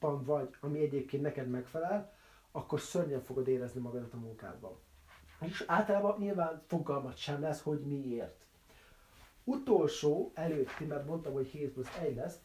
van 0.00 0.24
vagy, 0.24 0.48
ami 0.60 0.78
egyébként 0.78 1.22
neked 1.22 1.48
megfelel, 1.48 2.12
akkor 2.52 2.80
szörnyen 2.80 3.20
fogod 3.20 3.48
érezni 3.48 3.80
magadat 3.80 4.12
a 4.12 4.16
munkádban. 4.16 4.78
És 5.46 5.64
általában 5.66 6.18
nyilván 6.18 6.62
fogalmat 6.66 7.16
sem 7.16 7.40
lesz, 7.40 7.60
hogy 7.62 7.80
miért. 7.80 8.44
Utolsó 9.44 10.30
előtti, 10.34 10.84
mert 10.84 11.06
mondtam, 11.06 11.32
hogy 11.32 11.46
7 11.46 11.72
plusz 11.72 11.96
1 12.00 12.14
lesz, 12.14 12.38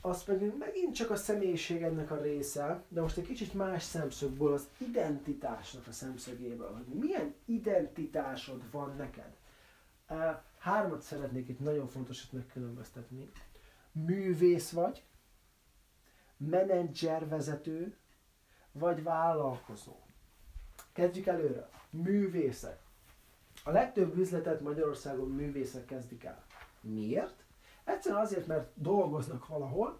az 0.00 0.24
pedig 0.24 0.52
megint 0.58 0.94
csak 0.94 1.10
a 1.10 1.16
személyiségednek 1.16 2.10
a 2.10 2.20
része, 2.20 2.82
de 2.88 3.00
most 3.00 3.16
egy 3.16 3.26
kicsit 3.26 3.54
más 3.54 3.82
szemszögből, 3.82 4.52
az 4.52 4.68
identitásnak 4.78 5.86
a 5.86 5.92
szemszögéből, 5.92 6.72
hogy 6.72 6.98
milyen 6.98 7.34
identitásod 7.44 8.70
van 8.70 8.96
neked. 8.96 9.36
Hármat 10.58 11.02
szeretnék 11.02 11.48
itt 11.48 11.60
nagyon 11.60 11.88
fontosat 11.88 12.32
megkülönböztetni. 12.32 13.30
Művész 13.92 14.70
vagy, 14.70 15.04
menedzservezető, 16.36 17.96
vagy 18.72 19.02
vállalkozó. 19.02 19.96
Kezdjük 21.00 21.26
előre. 21.26 21.68
Művészek. 21.90 22.78
A 23.64 23.70
legtöbb 23.70 24.16
üzletet 24.16 24.60
Magyarországon 24.60 25.28
művészek 25.28 25.84
kezdik 25.84 26.24
el. 26.24 26.44
Miért? 26.80 27.44
Egyszerűen 27.84 28.20
azért, 28.20 28.46
mert 28.46 28.70
dolgoznak 28.74 29.46
valahol, 29.46 29.98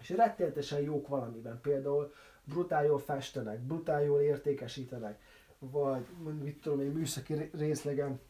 és 0.00 0.10
rettenetesen 0.10 0.80
jók 0.80 1.08
valamiben. 1.08 1.60
Például 1.60 2.12
brutál 2.44 2.84
jól 2.84 2.98
festenek, 2.98 3.60
brutál 3.60 4.02
jól 4.02 4.20
értékesítenek, 4.20 5.20
vagy 5.58 6.06
mit 6.42 6.60
tudom 6.60 6.80
egy 6.80 6.92
műszaki 6.92 7.50
részlegen 7.52 8.20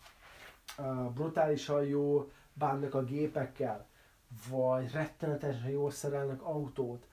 brutálisan 1.14 1.84
jó 1.84 2.30
bánnak 2.52 2.94
a 2.94 3.04
gépekkel, 3.04 3.86
vagy 4.50 4.92
rettenetesen 4.92 5.70
jól 5.70 5.90
szerelnek 5.90 6.42
autót, 6.42 7.06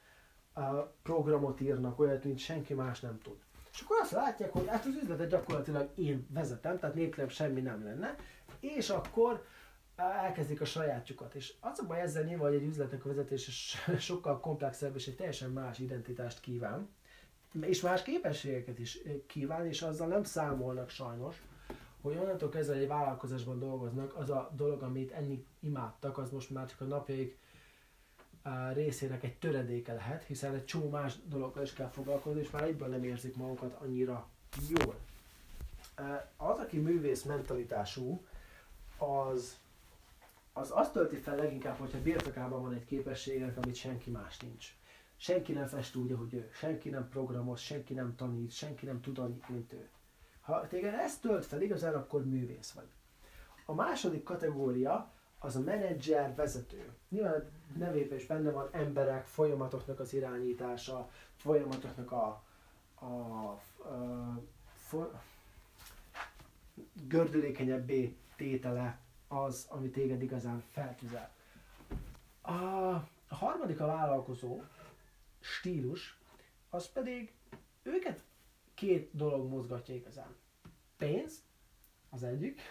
programot 1.03 1.61
írnak, 1.61 1.99
olyat, 1.99 2.23
mint 2.23 2.39
senki 2.39 2.73
más 2.73 2.99
nem 2.99 3.19
tud. 3.21 3.37
És 3.79 3.85
akkor 3.85 3.99
azt 4.01 4.11
látják, 4.11 4.51
hogy 4.51 4.67
hát 4.67 4.85
az 4.85 4.95
üzletet 5.01 5.29
gyakorlatilag 5.29 5.89
én 5.95 6.27
vezetem, 6.29 6.79
tehát 6.79 6.95
nélkülem 6.95 7.29
semmi 7.29 7.61
nem 7.61 7.83
lenne, 7.83 8.15
és 8.59 8.89
akkor 8.89 9.45
elkezdik 9.95 10.61
a 10.61 10.65
sajátjukat. 10.65 11.35
És 11.35 11.53
az 11.59 11.79
a 11.79 11.85
baj 11.87 12.01
ezzel 12.01 12.23
nyilván, 12.23 12.51
hogy 12.51 12.61
egy 12.61 12.67
üzletnek 12.67 13.05
a 13.05 13.07
vezetése 13.07 13.51
sokkal 13.97 14.39
komplexebb 14.39 14.95
és 14.95 15.07
egy 15.07 15.15
teljesen 15.15 15.49
más 15.49 15.79
identitást 15.79 16.39
kíván, 16.39 16.89
és 17.61 17.81
más 17.81 18.03
képességeket 18.03 18.79
is 18.79 18.99
kíván, 19.27 19.65
és 19.65 19.81
azzal 19.81 20.07
nem 20.07 20.23
számolnak 20.23 20.89
sajnos, 20.89 21.41
hogy 22.01 22.17
onnantól 22.17 22.49
kezdve 22.49 22.75
egy 22.75 22.87
vállalkozásban 22.87 23.59
dolgoznak, 23.59 24.15
az 24.15 24.29
a 24.29 24.51
dolog, 24.55 24.81
amit 24.81 25.11
enni 25.11 25.45
imádtak, 25.59 26.17
az 26.17 26.31
most 26.31 26.49
már 26.49 26.65
csak 26.65 26.81
a 26.81 26.85
napjaik 26.85 27.37
részének 28.73 29.23
egy 29.23 29.37
töredéke 29.37 29.93
lehet, 29.93 30.23
hiszen 30.23 30.53
egy 30.53 30.65
csomó 30.65 30.89
más 30.89 31.13
dologgal 31.25 31.63
is 31.63 31.73
kell 31.73 31.89
foglalkozni, 31.89 32.39
és 32.39 32.49
már 32.49 32.63
egyből 32.63 32.87
nem 32.87 33.03
érzik 33.03 33.35
magukat 33.35 33.81
annyira 33.81 34.27
jól. 34.69 34.95
Az, 36.37 36.57
aki 36.57 36.77
művész 36.77 37.23
mentalitású, 37.23 38.25
az, 38.97 39.57
az 40.53 40.71
azt 40.73 40.91
tölti 40.93 41.15
fel 41.15 41.35
leginkább, 41.35 41.77
hogyha 41.77 42.01
birtokában 42.01 42.61
van 42.61 42.73
egy 42.73 42.85
képességek, 42.85 43.57
amit 43.57 43.75
senki 43.75 44.09
más 44.09 44.37
nincs. 44.37 44.73
Senki 45.17 45.53
nem 45.53 45.67
fest 45.67 45.95
úgy, 45.95 46.11
ahogy 46.11 46.33
ő, 46.33 46.49
senki 46.53 46.89
nem 46.89 47.09
programoz, 47.09 47.59
senki 47.59 47.93
nem 47.93 48.15
tanít, 48.15 48.51
senki 48.51 48.85
nem 48.85 49.01
tud 49.01 49.17
annyit, 49.17 49.49
mint 49.49 49.73
ő. 49.73 49.89
Ha 50.41 50.67
téged 50.67 50.93
ezt 50.93 51.21
tölt 51.21 51.45
fel 51.45 51.61
igazán, 51.61 51.93
akkor 51.93 52.25
művész 52.25 52.71
vagy. 52.71 52.87
A 53.65 53.73
második 53.73 54.23
kategória 54.23 55.11
az 55.39 55.55
a 55.55 55.59
menedzser, 55.59 56.35
vezető. 56.35 56.93
Nyilván 57.09 57.51
nevében 57.75 58.17
is 58.17 58.25
benne 58.25 58.51
van 58.51 58.69
emberek, 58.71 59.25
folyamatoknak 59.25 59.99
az 59.99 60.13
irányítása, 60.13 61.09
folyamatoknak 61.35 62.11
a, 62.11 62.43
a, 62.95 63.05
a, 63.05 63.49
a 63.89 64.41
for, 64.73 65.21
gördülékenyebbé 67.07 68.15
tétele 68.35 68.99
az, 69.27 69.65
ami 69.69 69.89
téged 69.89 70.21
igazán 70.21 70.63
feltüzel. 70.71 71.31
A, 72.41 72.51
a 73.27 73.35
harmadik 73.35 73.79
a 73.79 73.85
vállalkozó 73.85 74.61
stílus, 75.39 76.17
az 76.69 76.91
pedig 76.91 77.33
őket 77.83 78.23
két 78.73 79.15
dolog 79.15 79.49
mozgatja 79.49 79.95
igazán. 79.95 80.35
Pénz, 80.97 81.43
az 82.09 82.23
egyik, 82.23 82.61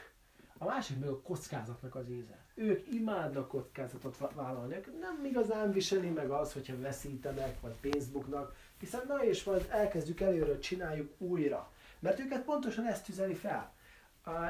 a 0.58 0.64
másik 0.64 0.98
meg 0.98 1.08
a 1.08 1.20
kockázatnak 1.22 1.94
az 1.94 2.08
íze. 2.08 2.47
Ők 2.60 2.92
imádnak 2.92 3.48
kockázatot 3.48 4.32
vállalni, 4.34 4.74
ők 4.74 4.98
nem 5.00 5.24
igazán 5.24 5.72
viseli 5.72 6.08
meg 6.08 6.30
az, 6.30 6.52
hogyha 6.52 6.80
veszítenek, 6.80 7.60
vagy 7.60 7.74
pénzbuknak, 7.80 8.56
hiszen 8.78 9.02
na 9.08 9.24
és 9.24 9.44
majd 9.44 9.66
elkezdjük 9.70 10.20
előről, 10.20 10.58
csináljuk 10.58 11.12
újra. 11.18 11.72
Mert 11.98 12.18
őket 12.20 12.44
pontosan 12.44 12.86
ezt 12.86 13.04
tüzeli 13.04 13.34
fel. 13.34 13.72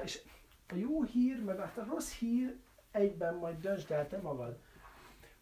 És 0.04 0.20
a 0.68 0.74
jó 0.74 1.02
hír, 1.02 1.44
meg 1.44 1.58
a 1.58 1.72
rossz 1.88 2.12
hír 2.12 2.56
egyben 2.90 3.34
majd 3.34 3.60
döntsd 3.60 3.90
el 3.90 4.08
te 4.08 4.18
magad, 4.18 4.58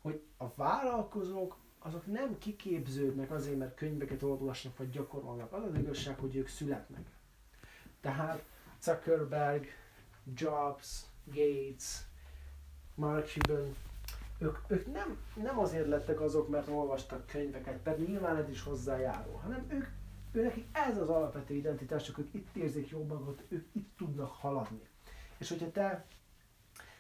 hogy 0.03 0.23
a 0.37 0.55
vállalkozók 0.55 1.57
azok 1.79 2.07
nem 2.07 2.39
kiképződnek 2.39 3.31
azért, 3.31 3.59
mert 3.59 3.75
könyveket 3.75 4.23
olvasnak 4.23 4.77
vagy 4.77 4.91
gyakorolnak. 4.91 5.53
Az 5.53 5.63
az 5.63 5.75
igazság, 5.79 6.19
hogy 6.19 6.37
ők 6.37 6.49
születnek. 6.49 7.07
Tehát 8.01 8.45
Zuckerberg, 8.81 9.67
Jobs, 10.35 11.01
Gates, 11.25 12.01
Mark 12.97 13.27
Cuban, 13.27 13.75
ők, 14.39 14.59
ők 14.67 14.93
nem, 14.93 15.19
nem 15.43 15.59
azért 15.59 15.87
lettek 15.87 16.21
azok, 16.21 16.49
mert 16.49 16.69
olvastak 16.69 17.27
könyveket, 17.27 17.79
pedig 17.83 18.09
nyilván 18.09 18.37
ez 18.37 18.49
is 18.49 18.63
hozzájárul, 18.63 19.37
hanem 19.43 19.67
ők, 19.69 19.87
nekik 20.43 20.67
ez 20.73 20.99
az 20.99 21.09
alapvető 21.09 21.55
identitás, 21.55 22.03
csak 22.03 22.19
ők 22.19 22.35
itt 22.35 22.57
érzik 22.57 22.89
jó 22.89 23.05
magot, 23.05 23.43
ők 23.49 23.67
itt 23.73 23.97
tudnak 23.97 24.31
haladni. 24.31 24.89
És 25.39 25.49
hogyha 25.49 25.71
te, 25.71 26.05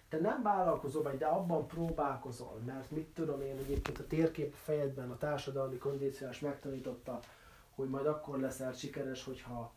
te 0.08 0.20
nem 0.20 0.42
vállalkozol 0.42 1.02
vagy, 1.02 1.18
de 1.18 1.26
abban 1.26 1.66
próbálkozol, 1.66 2.60
mert 2.66 2.90
mit 2.90 3.06
tudom 3.14 3.40
én, 3.40 3.56
egyébként 3.56 3.98
a 3.98 4.06
térkép 4.06 4.54
fejedben 4.54 5.10
a 5.10 5.18
társadalmi 5.18 5.76
kondíciós 5.76 6.40
megtanította, 6.40 7.20
hogy 7.74 7.88
majd 7.88 8.06
akkor 8.06 8.38
leszel 8.38 8.72
sikeres, 8.72 9.24
hogyha 9.24 9.72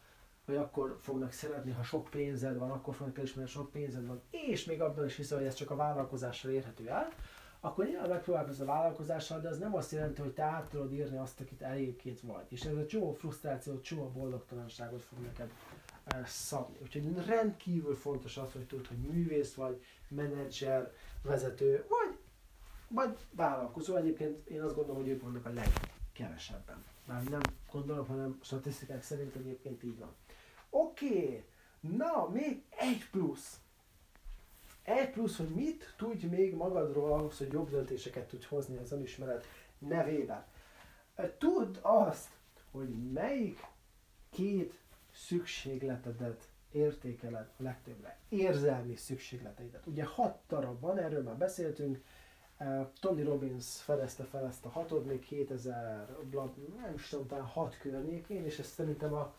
hogy 0.49 0.57
akkor 0.57 0.97
fognak 1.01 1.31
szeretni, 1.31 1.71
ha 1.71 1.83
sok 1.83 2.09
pénzed 2.09 2.57
van, 2.57 2.71
akkor 2.71 2.95
fognak 2.95 3.17
elismerni, 3.17 3.49
sok 3.49 3.71
pénzed 3.71 4.07
van, 4.07 4.21
és 4.31 4.65
még 4.65 4.81
abban 4.81 5.05
is 5.05 5.15
hiszel, 5.15 5.37
hogy 5.37 5.47
ez 5.47 5.53
csak 5.53 5.71
a 5.71 5.75
vállalkozással 5.75 6.51
érhető 6.51 6.87
el, 6.87 7.09
akkor 7.59 7.85
nyilván 7.85 8.09
megpróbálkozz 8.09 8.59
a 8.59 8.65
vállalkozással, 8.65 9.39
de 9.39 9.49
az 9.49 9.57
nem 9.57 9.75
azt 9.75 9.91
jelenti, 9.91 10.21
hogy 10.21 10.33
te 10.33 10.43
át 10.43 10.69
tudod 10.69 10.93
írni 10.93 11.17
azt, 11.17 11.39
akit 11.39 11.61
elégként 11.61 12.21
vagy. 12.21 12.45
És 12.47 12.61
ez 12.61 12.75
a 12.75 12.85
csomó 12.85 13.13
frusztráció, 13.13 13.79
csomó 13.79 14.09
boldogtalanságot 14.09 15.01
fog 15.01 15.19
neked 15.19 15.51
eh, 16.03 16.25
szabni. 16.25 16.77
Úgyhogy 16.81 17.25
rendkívül 17.25 17.95
fontos 17.95 18.37
az, 18.37 18.51
hogy 18.51 18.65
tudod, 18.65 18.87
hogy 18.87 18.97
művész 18.97 19.53
vagy, 19.53 19.83
menedzser, 20.07 20.91
vezető, 21.21 21.85
vagy, 21.89 22.17
vagy 22.87 23.17
vállalkozó. 23.31 23.95
Egyébként 23.95 24.47
én 24.47 24.61
azt 24.61 24.75
gondolom, 24.75 25.01
hogy 25.01 25.11
ők 25.11 25.21
vannak 25.21 25.45
a 25.45 25.53
legkevesebben. 25.53 26.83
Már 27.05 27.23
nem 27.23 27.41
gondolom, 27.71 28.07
hanem 28.07 28.39
statisztikák 28.41 29.03
szerint 29.03 29.35
egyébként 29.35 29.83
így 29.83 29.97
van. 29.97 30.15
Oké, 30.69 31.07
okay. 31.07 31.43
na, 31.79 32.29
még 32.29 32.63
egy 32.69 33.09
plusz. 33.11 33.59
Egy 34.83 35.09
plusz, 35.09 35.37
hogy 35.37 35.49
mit 35.49 35.93
tudj 35.97 36.25
még 36.25 36.55
magadról 36.55 37.13
ahhoz, 37.13 37.37
hogy 37.37 37.51
jobb 37.51 37.69
döntéseket 37.69 38.27
tudj 38.27 38.45
hozni 38.45 38.77
az 38.77 38.91
önismeret 38.91 39.45
nevében. 39.77 40.45
Tudd 41.37 41.77
azt, 41.81 42.29
hogy 42.71 43.11
melyik 43.11 43.67
két 44.29 44.73
szükségletedet 45.13 46.47
értékeled 46.71 47.49
a 47.57 47.63
legtöbbre. 47.63 48.17
Érzelmi 48.29 48.95
szükségleteidet. 48.95 49.85
Ugye 49.85 50.03
hat 50.03 50.39
darab 50.47 50.79
van, 50.79 50.97
erről 50.97 51.23
már 51.23 51.37
beszéltünk. 51.37 52.03
Tony 52.99 53.23
Robbins 53.23 53.81
fedezte 53.81 54.23
fel 54.23 54.45
ezt 54.45 54.65
a 54.65 54.69
hatod, 54.69 55.05
még 55.05 55.19
2000, 55.19 56.15
nem 56.81 56.93
is 56.93 57.09
tudom, 57.09 57.27
talán 57.27 57.45
hat 57.45 57.77
környékén, 57.77 58.45
és 58.45 58.59
ez 58.59 58.67
szerintem 58.67 59.13
a 59.13 59.33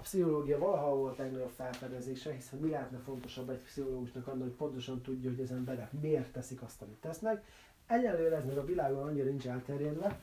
a 0.00 0.02
pszichológia 0.02 0.58
valaha 0.58 0.94
volt 0.94 1.18
legnagyobb 1.18 1.50
felfedezése, 1.50 2.32
hiszen 2.32 2.58
mi 2.58 2.70
lehetne 2.70 2.98
fontosabb 2.98 3.50
egy 3.50 3.58
pszichológusnak 3.58 4.26
annál, 4.26 4.42
hogy 4.42 4.56
pontosan 4.56 5.02
tudja, 5.02 5.30
hogy 5.30 5.40
az 5.40 5.50
emberek 5.50 5.92
miért 5.92 6.32
teszik 6.32 6.62
azt, 6.62 6.82
amit 6.82 7.00
tesznek. 7.00 7.44
Egyelőre 7.86 8.36
ez 8.36 8.44
meg 8.44 8.58
a 8.58 8.64
világon 8.64 9.02
annyira 9.02 9.24
nincs 9.24 9.46
elterjedve, 9.46 10.20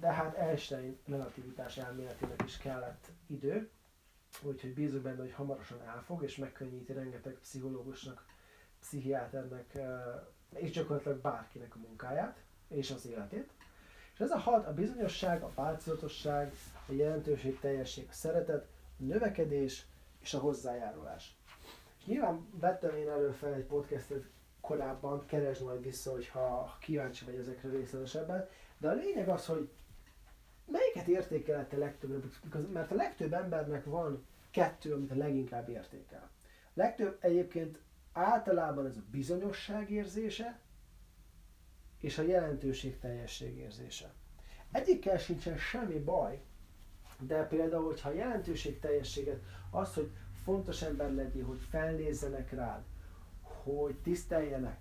de 0.00 0.12
hát 0.12 0.36
Einstein 0.36 0.98
relativitás 1.06 1.76
elméletének 1.76 2.42
is 2.44 2.56
kellett 2.56 3.10
idő, 3.26 3.70
úgyhogy 4.42 4.74
bízunk 4.74 5.02
benne, 5.02 5.20
hogy 5.20 5.32
hamarosan 5.32 5.82
elfog, 5.82 6.22
és 6.22 6.36
megkönnyíti 6.36 6.92
rengeteg 6.92 7.32
pszichológusnak, 7.32 8.24
pszichiáternek, 8.80 9.74
eh, 9.74 9.90
és 10.54 10.70
gyakorlatilag 10.70 11.18
bárkinek 11.18 11.74
a 11.74 11.78
munkáját, 11.78 12.42
és 12.68 12.90
az 12.90 13.06
életét. 13.06 13.50
És 14.14 14.20
ez 14.20 14.30
a 14.30 14.38
hat, 14.38 14.66
a 14.66 14.74
bizonyosság, 14.74 15.42
a 15.42 15.52
változatosság, 15.54 16.54
a 16.88 16.92
jelentőség, 16.92 17.58
teljesség, 17.58 18.06
a 18.10 18.12
szeretet, 18.12 18.74
növekedés 18.96 19.86
és 20.20 20.34
a 20.34 20.38
hozzájárulás. 20.38 21.36
És 21.98 22.04
nyilván 22.04 22.48
vettem 22.60 22.96
én 22.96 23.08
elő 23.08 23.30
fel 23.30 23.54
egy 23.54 23.64
podcastet 23.64 24.24
korábban, 24.60 25.26
keresd 25.26 25.64
majd 25.64 25.82
vissza, 25.82 26.10
hogyha 26.10 26.76
kíváncsi 26.80 27.24
vagy 27.24 27.34
ezekre 27.34 27.68
részletesebben, 27.68 28.48
de 28.78 28.88
a 28.88 28.92
lényeg 28.92 29.28
az, 29.28 29.46
hogy 29.46 29.70
melyiket 30.66 31.06
értékelhet 31.06 31.72
a 31.72 31.78
legtöbb, 31.78 32.32
mert 32.72 32.90
a 32.90 32.94
legtöbb 32.94 33.32
embernek 33.32 33.84
van 33.84 34.26
kettő, 34.50 34.92
amit 34.92 35.10
a 35.10 35.16
leginkább 35.16 35.68
értékel. 35.68 36.30
A 36.64 36.70
legtöbb 36.74 37.16
egyébként 37.20 37.80
általában 38.12 38.86
ez 38.86 38.96
a 38.96 39.04
bizonyosság 39.10 39.90
érzése, 39.90 40.60
és 42.00 42.18
a 42.18 42.22
jelentőség 42.22 42.98
teljesség 42.98 43.56
érzése. 43.56 44.12
Egyikkel 44.72 45.18
sincsen 45.18 45.56
semmi 45.56 45.98
baj, 45.98 46.40
de 47.20 47.46
például, 47.46 47.84
hogyha 47.84 48.08
a 48.08 48.12
jelentőség 48.12 48.78
teljességet, 48.78 49.42
az, 49.70 49.94
hogy 49.94 50.10
fontos 50.44 50.82
ember 50.82 51.14
legyél, 51.14 51.44
hogy 51.44 51.60
felnézzenek 51.70 52.52
rád, 52.52 52.82
hogy 53.42 53.94
tiszteljenek, 53.94 54.80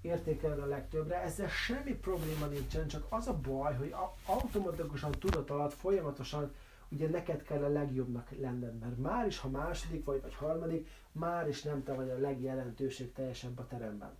értékeled 0.00 0.58
a 0.58 0.66
legtöbbre, 0.66 1.22
ezzel 1.22 1.48
semmi 1.48 1.94
probléma 1.94 2.46
nincsen, 2.46 2.86
csak 2.86 3.06
az 3.08 3.26
a 3.26 3.38
baj, 3.38 3.74
hogy 3.74 3.94
automatikusan 4.26 5.10
tudat 5.10 5.50
alatt 5.50 5.72
folyamatosan 5.72 6.52
ugye 6.88 7.08
neked 7.08 7.42
kell 7.42 7.62
a 7.64 7.68
legjobbnak 7.68 8.30
lenned, 8.40 8.78
mert 8.78 8.98
már 8.98 9.26
is, 9.26 9.38
ha 9.38 9.48
második 9.48 10.04
vagy, 10.04 10.22
vagy 10.22 10.34
harmadik, 10.34 10.88
már 11.12 11.48
is 11.48 11.62
nem 11.62 11.82
te 11.82 11.92
vagy 11.92 12.10
a 12.10 12.18
legjelentőség 12.18 13.12
teljesebb 13.12 13.58
a 13.58 13.66
teremben. 13.66 14.16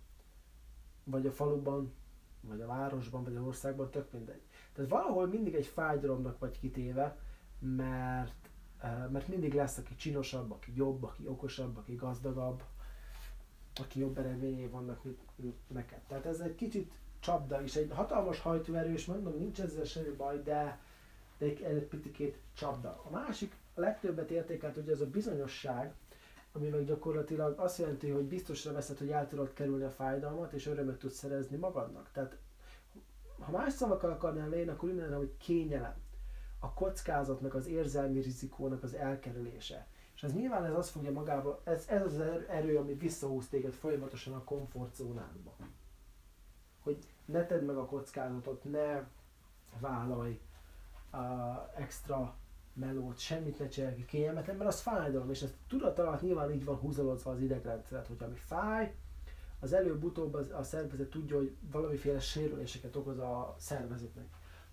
Vagy 1.03 1.25
a 1.25 1.31
faluban, 1.31 1.93
vagy 2.41 2.61
a 2.61 2.67
városban, 2.67 3.23
vagy 3.23 3.35
a 3.35 3.41
országban, 3.41 3.89
tök 3.89 4.11
mindegy. 4.11 4.41
Tehát 4.73 4.89
valahol 4.89 5.27
mindig 5.27 5.55
egy 5.55 5.65
fájdalomnak 5.65 6.39
vagy 6.39 6.59
kitéve, 6.59 7.17
mert, 7.59 8.49
mert 9.11 9.27
mindig 9.27 9.53
lesz, 9.53 9.77
aki 9.77 9.95
csinosabb, 9.95 10.51
aki 10.51 10.71
jobb, 10.75 11.03
aki 11.03 11.27
okosabb, 11.27 11.77
aki 11.77 11.95
gazdagabb, 11.95 12.63
aki 13.79 13.99
jobb 13.99 14.17
eredményei 14.17 14.67
vannak, 14.67 15.03
mint, 15.35 15.55
neked. 15.67 15.99
Tehát 16.07 16.25
ez 16.25 16.39
egy 16.39 16.55
kicsit 16.55 16.91
csapda 17.19 17.61
is, 17.61 17.75
egy 17.75 17.91
hatalmas 17.93 18.39
hajtóerő, 18.39 18.93
és 18.93 19.05
mondom, 19.05 19.37
nincs 19.37 19.61
ezzel 19.61 19.83
semmi 19.83 20.09
baj, 20.09 20.41
de, 20.43 20.79
de 21.37 21.45
egy, 21.45 21.61
egy 21.61 21.83
pitikét 21.83 22.37
csapda. 22.53 23.01
A 23.05 23.09
másik, 23.09 23.55
a 23.73 23.79
legtöbbet 23.79 24.31
értékelt, 24.31 24.77
ugye 24.77 24.91
ez 24.91 25.01
a 25.01 25.09
bizonyosság, 25.09 25.93
ami 26.51 26.67
meg 26.67 26.85
gyakorlatilag 26.85 27.59
azt 27.59 27.77
jelenti, 27.77 28.09
hogy 28.09 28.23
biztosra 28.23 28.71
veszed, 28.71 28.97
hogy 28.97 29.09
el 29.09 29.27
tudod 29.27 29.53
kerülni 29.53 29.83
a 29.83 29.89
fájdalmat, 29.89 30.53
és 30.53 30.65
örömet 30.65 30.99
tudsz 30.99 31.17
szerezni 31.17 31.57
magadnak. 31.57 32.09
Tehát 32.11 32.37
ha 33.39 33.51
más 33.51 33.73
szavakkal 33.73 34.11
akarnál 34.11 34.49
lenni, 34.49 34.67
akkor 34.67 34.89
mondanám, 34.89 35.17
hogy 35.17 35.37
kényelem. 35.37 35.95
A 36.59 36.73
kockázatnak, 36.73 37.53
az 37.53 37.67
érzelmi 37.67 38.19
rizikónak 38.19 38.83
az 38.83 38.93
elkerülése. 38.93 39.87
És 40.15 40.23
ez 40.23 40.33
nyilván 40.33 40.65
ez 40.65 40.73
azt 40.73 40.89
fogja 40.89 41.11
magába, 41.11 41.61
ez, 41.63 41.85
ez 41.87 42.03
az 42.03 42.19
erő, 42.49 42.77
ami 42.77 42.93
visszahúz 42.93 43.47
téged 43.47 43.73
folyamatosan 43.73 44.33
a 44.33 44.43
komfortzónádba. 44.43 45.55
Hogy 46.83 46.97
ne 47.25 47.45
tedd 47.45 47.63
meg 47.63 47.77
a 47.77 47.85
kockázatot, 47.85 48.63
ne 48.63 49.07
vállalj 49.79 50.39
uh, 51.13 51.19
extra 51.75 52.35
melót, 52.73 53.17
semmit 53.17 53.59
ne 53.59 53.67
csinálj 53.67 53.95
ki 53.95 54.05
kényelmetlen, 54.05 54.55
mert 54.55 54.69
az 54.69 54.79
fájdalom, 54.79 55.29
és 55.29 55.41
ez 55.41 55.53
tudat 55.67 55.99
alatt 55.99 56.21
nyilván 56.21 56.51
így 56.51 56.65
van 56.65 56.75
húzalozva 56.75 57.31
az 57.31 57.41
idegrendszeret, 57.41 58.07
hogy 58.07 58.17
ami 58.19 58.35
fáj, 58.35 58.95
az 59.59 59.73
előbb-utóbb 59.73 60.33
a 60.33 60.63
szervezet 60.63 61.09
tudja, 61.09 61.37
hogy 61.37 61.55
valamiféle 61.71 62.19
sérüléseket 62.19 62.95
okoz 62.95 63.17
a 63.17 63.55
szervezetnek. 63.57 64.25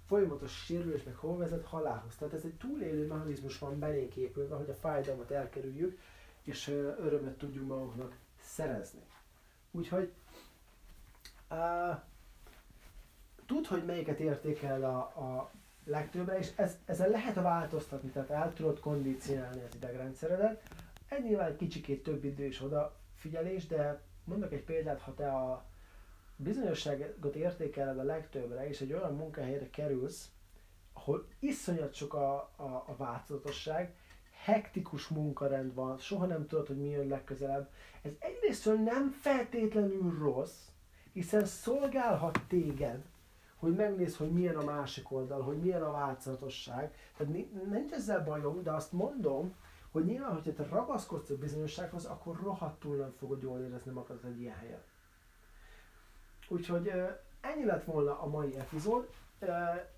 Folyamatos 0.06 0.64
sérülés 0.64 1.02
meg 1.02 1.14
hol 1.14 1.36
vezet 1.36 1.64
halálhoz. 1.64 2.16
Tehát 2.16 2.34
ez 2.34 2.44
egy 2.44 2.54
túlélő 2.54 3.06
mechanizmus 3.06 3.58
van 3.58 3.78
belénk 3.78 4.16
épülve, 4.16 4.56
hogy 4.56 4.70
a 4.70 4.74
fájdalmat 4.74 5.30
elkerüljük, 5.30 5.98
és 6.42 6.68
örömet 6.98 7.38
tudjunk 7.38 7.68
magunknak 7.68 8.16
szerezni. 8.40 9.00
Úgyhogy 9.70 10.12
uh, 11.50 11.96
tud, 13.46 13.66
hogy 13.66 13.84
melyiket 13.84 14.20
értékel 14.20 14.84
a, 14.84 14.98
a 14.98 15.50
legtöbbre, 15.84 16.38
és 16.38 16.50
ez, 16.56 16.76
ezzel 16.84 17.08
lehet 17.08 17.34
változtatni, 17.34 18.10
tehát 18.10 18.30
el 18.30 18.52
tudod 18.52 18.80
kondicionálni 18.80 19.62
az 19.68 19.74
idegrendszeredet. 19.74 20.62
Egy 21.08 21.24
nyilván 21.24 21.56
kicsikét 21.56 22.02
több 22.02 22.24
idő 22.24 22.44
és 22.44 22.62
odafigyelés, 22.62 23.66
de 23.66 24.00
mondok 24.24 24.52
egy 24.52 24.64
példát, 24.64 25.00
ha 25.00 25.14
te 25.14 25.28
a 25.32 25.64
bizonyosságot 26.36 27.34
értékeled 27.34 27.98
a 27.98 28.02
legtöbbre, 28.02 28.68
és 28.68 28.80
egy 28.80 28.92
olyan 28.92 29.14
munkahelyre 29.14 29.70
kerülsz, 29.70 30.28
ahol 30.92 31.26
iszonyat 31.38 31.94
sok 31.94 32.14
a, 32.14 32.34
a, 32.56 32.84
a 32.86 32.94
változatosság, 32.96 33.94
hektikus 34.44 35.08
munkarend 35.08 35.74
van, 35.74 35.98
soha 35.98 36.26
nem 36.26 36.46
tudod, 36.46 36.66
hogy 36.66 36.76
mi 36.76 36.88
jön 36.88 37.08
legközelebb. 37.08 37.70
Ez 38.02 38.12
egyrészt 38.18 38.64
nem 38.64 39.10
feltétlenül 39.10 40.18
rossz, 40.18 40.68
hiszen 41.12 41.44
szolgálhat 41.44 42.40
téged, 42.48 43.04
hogy 43.56 43.74
megnéz, 43.74 44.16
hogy 44.16 44.30
milyen 44.30 44.56
a 44.56 44.64
másik 44.64 45.12
oldal, 45.12 45.42
hogy 45.42 45.56
milyen 45.58 45.82
a 45.82 45.90
változatosság. 45.92 46.94
Tehát 47.16 47.32
nincs 47.70 47.92
ezzel 47.92 48.24
bajom, 48.24 48.62
de 48.62 48.70
azt 48.72 48.92
mondom, 48.92 49.54
hogy 49.90 50.04
nyilván, 50.04 50.32
hogyha 50.32 50.52
te 50.52 50.66
ragaszkodsz 50.70 51.30
a 51.30 51.36
bizonyossághoz, 51.36 52.04
akkor 52.04 52.40
rohadtul 52.42 52.96
nem 52.96 53.12
fogod 53.18 53.42
jól 53.42 53.60
érezni 53.60 53.92
magad 53.92 54.24
egy 54.24 54.40
ilyen 54.40 54.56
helyen. 54.56 54.82
Úgyhogy 56.48 56.92
ennyi 57.40 57.64
lett 57.64 57.84
volna 57.84 58.20
a 58.20 58.26
mai 58.26 58.56
epizód. 58.56 59.08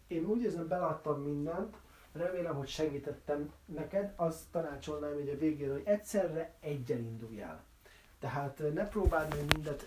Én 0.06 0.24
úgy 0.24 0.42
érzem, 0.42 0.68
beladtam 0.68 1.22
mindent, 1.22 1.76
remélem, 2.12 2.54
hogy 2.54 2.68
segítettem 2.68 3.52
neked. 3.64 4.12
Azt 4.16 4.42
tanácsolnám 4.50 5.12
hogy 5.12 5.28
a 5.28 5.38
végén, 5.38 5.72
hogy 5.72 5.82
egyszerre 5.85 6.54
egyen 6.61 6.98
induljál. 6.98 7.64
Tehát 8.18 8.62
ne 8.74 8.88
próbáld 8.88 9.35
meg 9.35 9.54
mindet 9.54 9.87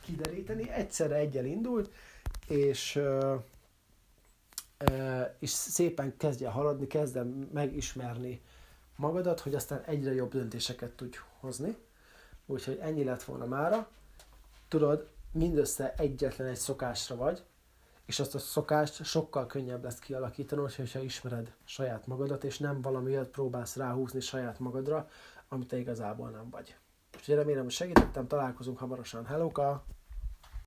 kideríteni, 0.00 0.70
egyszerre 0.70 1.14
egyen 1.14 1.46
indult, 1.46 1.90
és 2.48 3.00
és 5.38 5.50
szépen 5.50 6.16
kezdje 6.16 6.48
haladni, 6.48 6.86
kezdem 6.86 7.48
megismerni 7.52 8.40
magadat, 8.96 9.40
hogy 9.40 9.54
aztán 9.54 9.82
egyre 9.86 10.14
jobb 10.14 10.30
döntéseket 10.30 10.90
tudj 10.90 11.18
hozni. 11.40 11.76
Úgyhogy 12.46 12.78
ennyi 12.82 13.04
lett 13.04 13.22
volna 13.22 13.46
mára. 13.46 13.88
Tudod, 14.68 15.08
mindössze 15.32 15.94
egyetlen 15.96 16.48
egy 16.48 16.56
szokásra 16.56 17.16
vagy, 17.16 17.44
és 18.06 18.20
azt 18.20 18.34
a 18.34 18.38
szokást 18.38 19.04
sokkal 19.04 19.46
könnyebb 19.46 19.84
lesz 19.84 19.98
kialakítanod, 19.98 20.72
hogyha 20.72 21.00
ismered 21.00 21.54
saját 21.64 22.06
magadat, 22.06 22.44
és 22.44 22.58
nem 22.58 22.80
valami 22.80 23.10
olyat 23.10 23.28
próbálsz 23.28 23.76
ráhúzni 23.76 24.20
saját 24.20 24.58
magadra, 24.58 25.08
amit 25.48 25.68
te 25.68 25.78
igazából 25.78 26.30
nem 26.30 26.50
vagy. 26.50 26.76
Úgyhogy 27.16 27.34
remélem, 27.34 27.62
hogy 27.62 27.72
segítettem, 27.72 28.26
találkozunk 28.26 28.78
hamarosan. 28.78 29.26
Hello! 29.26 29.50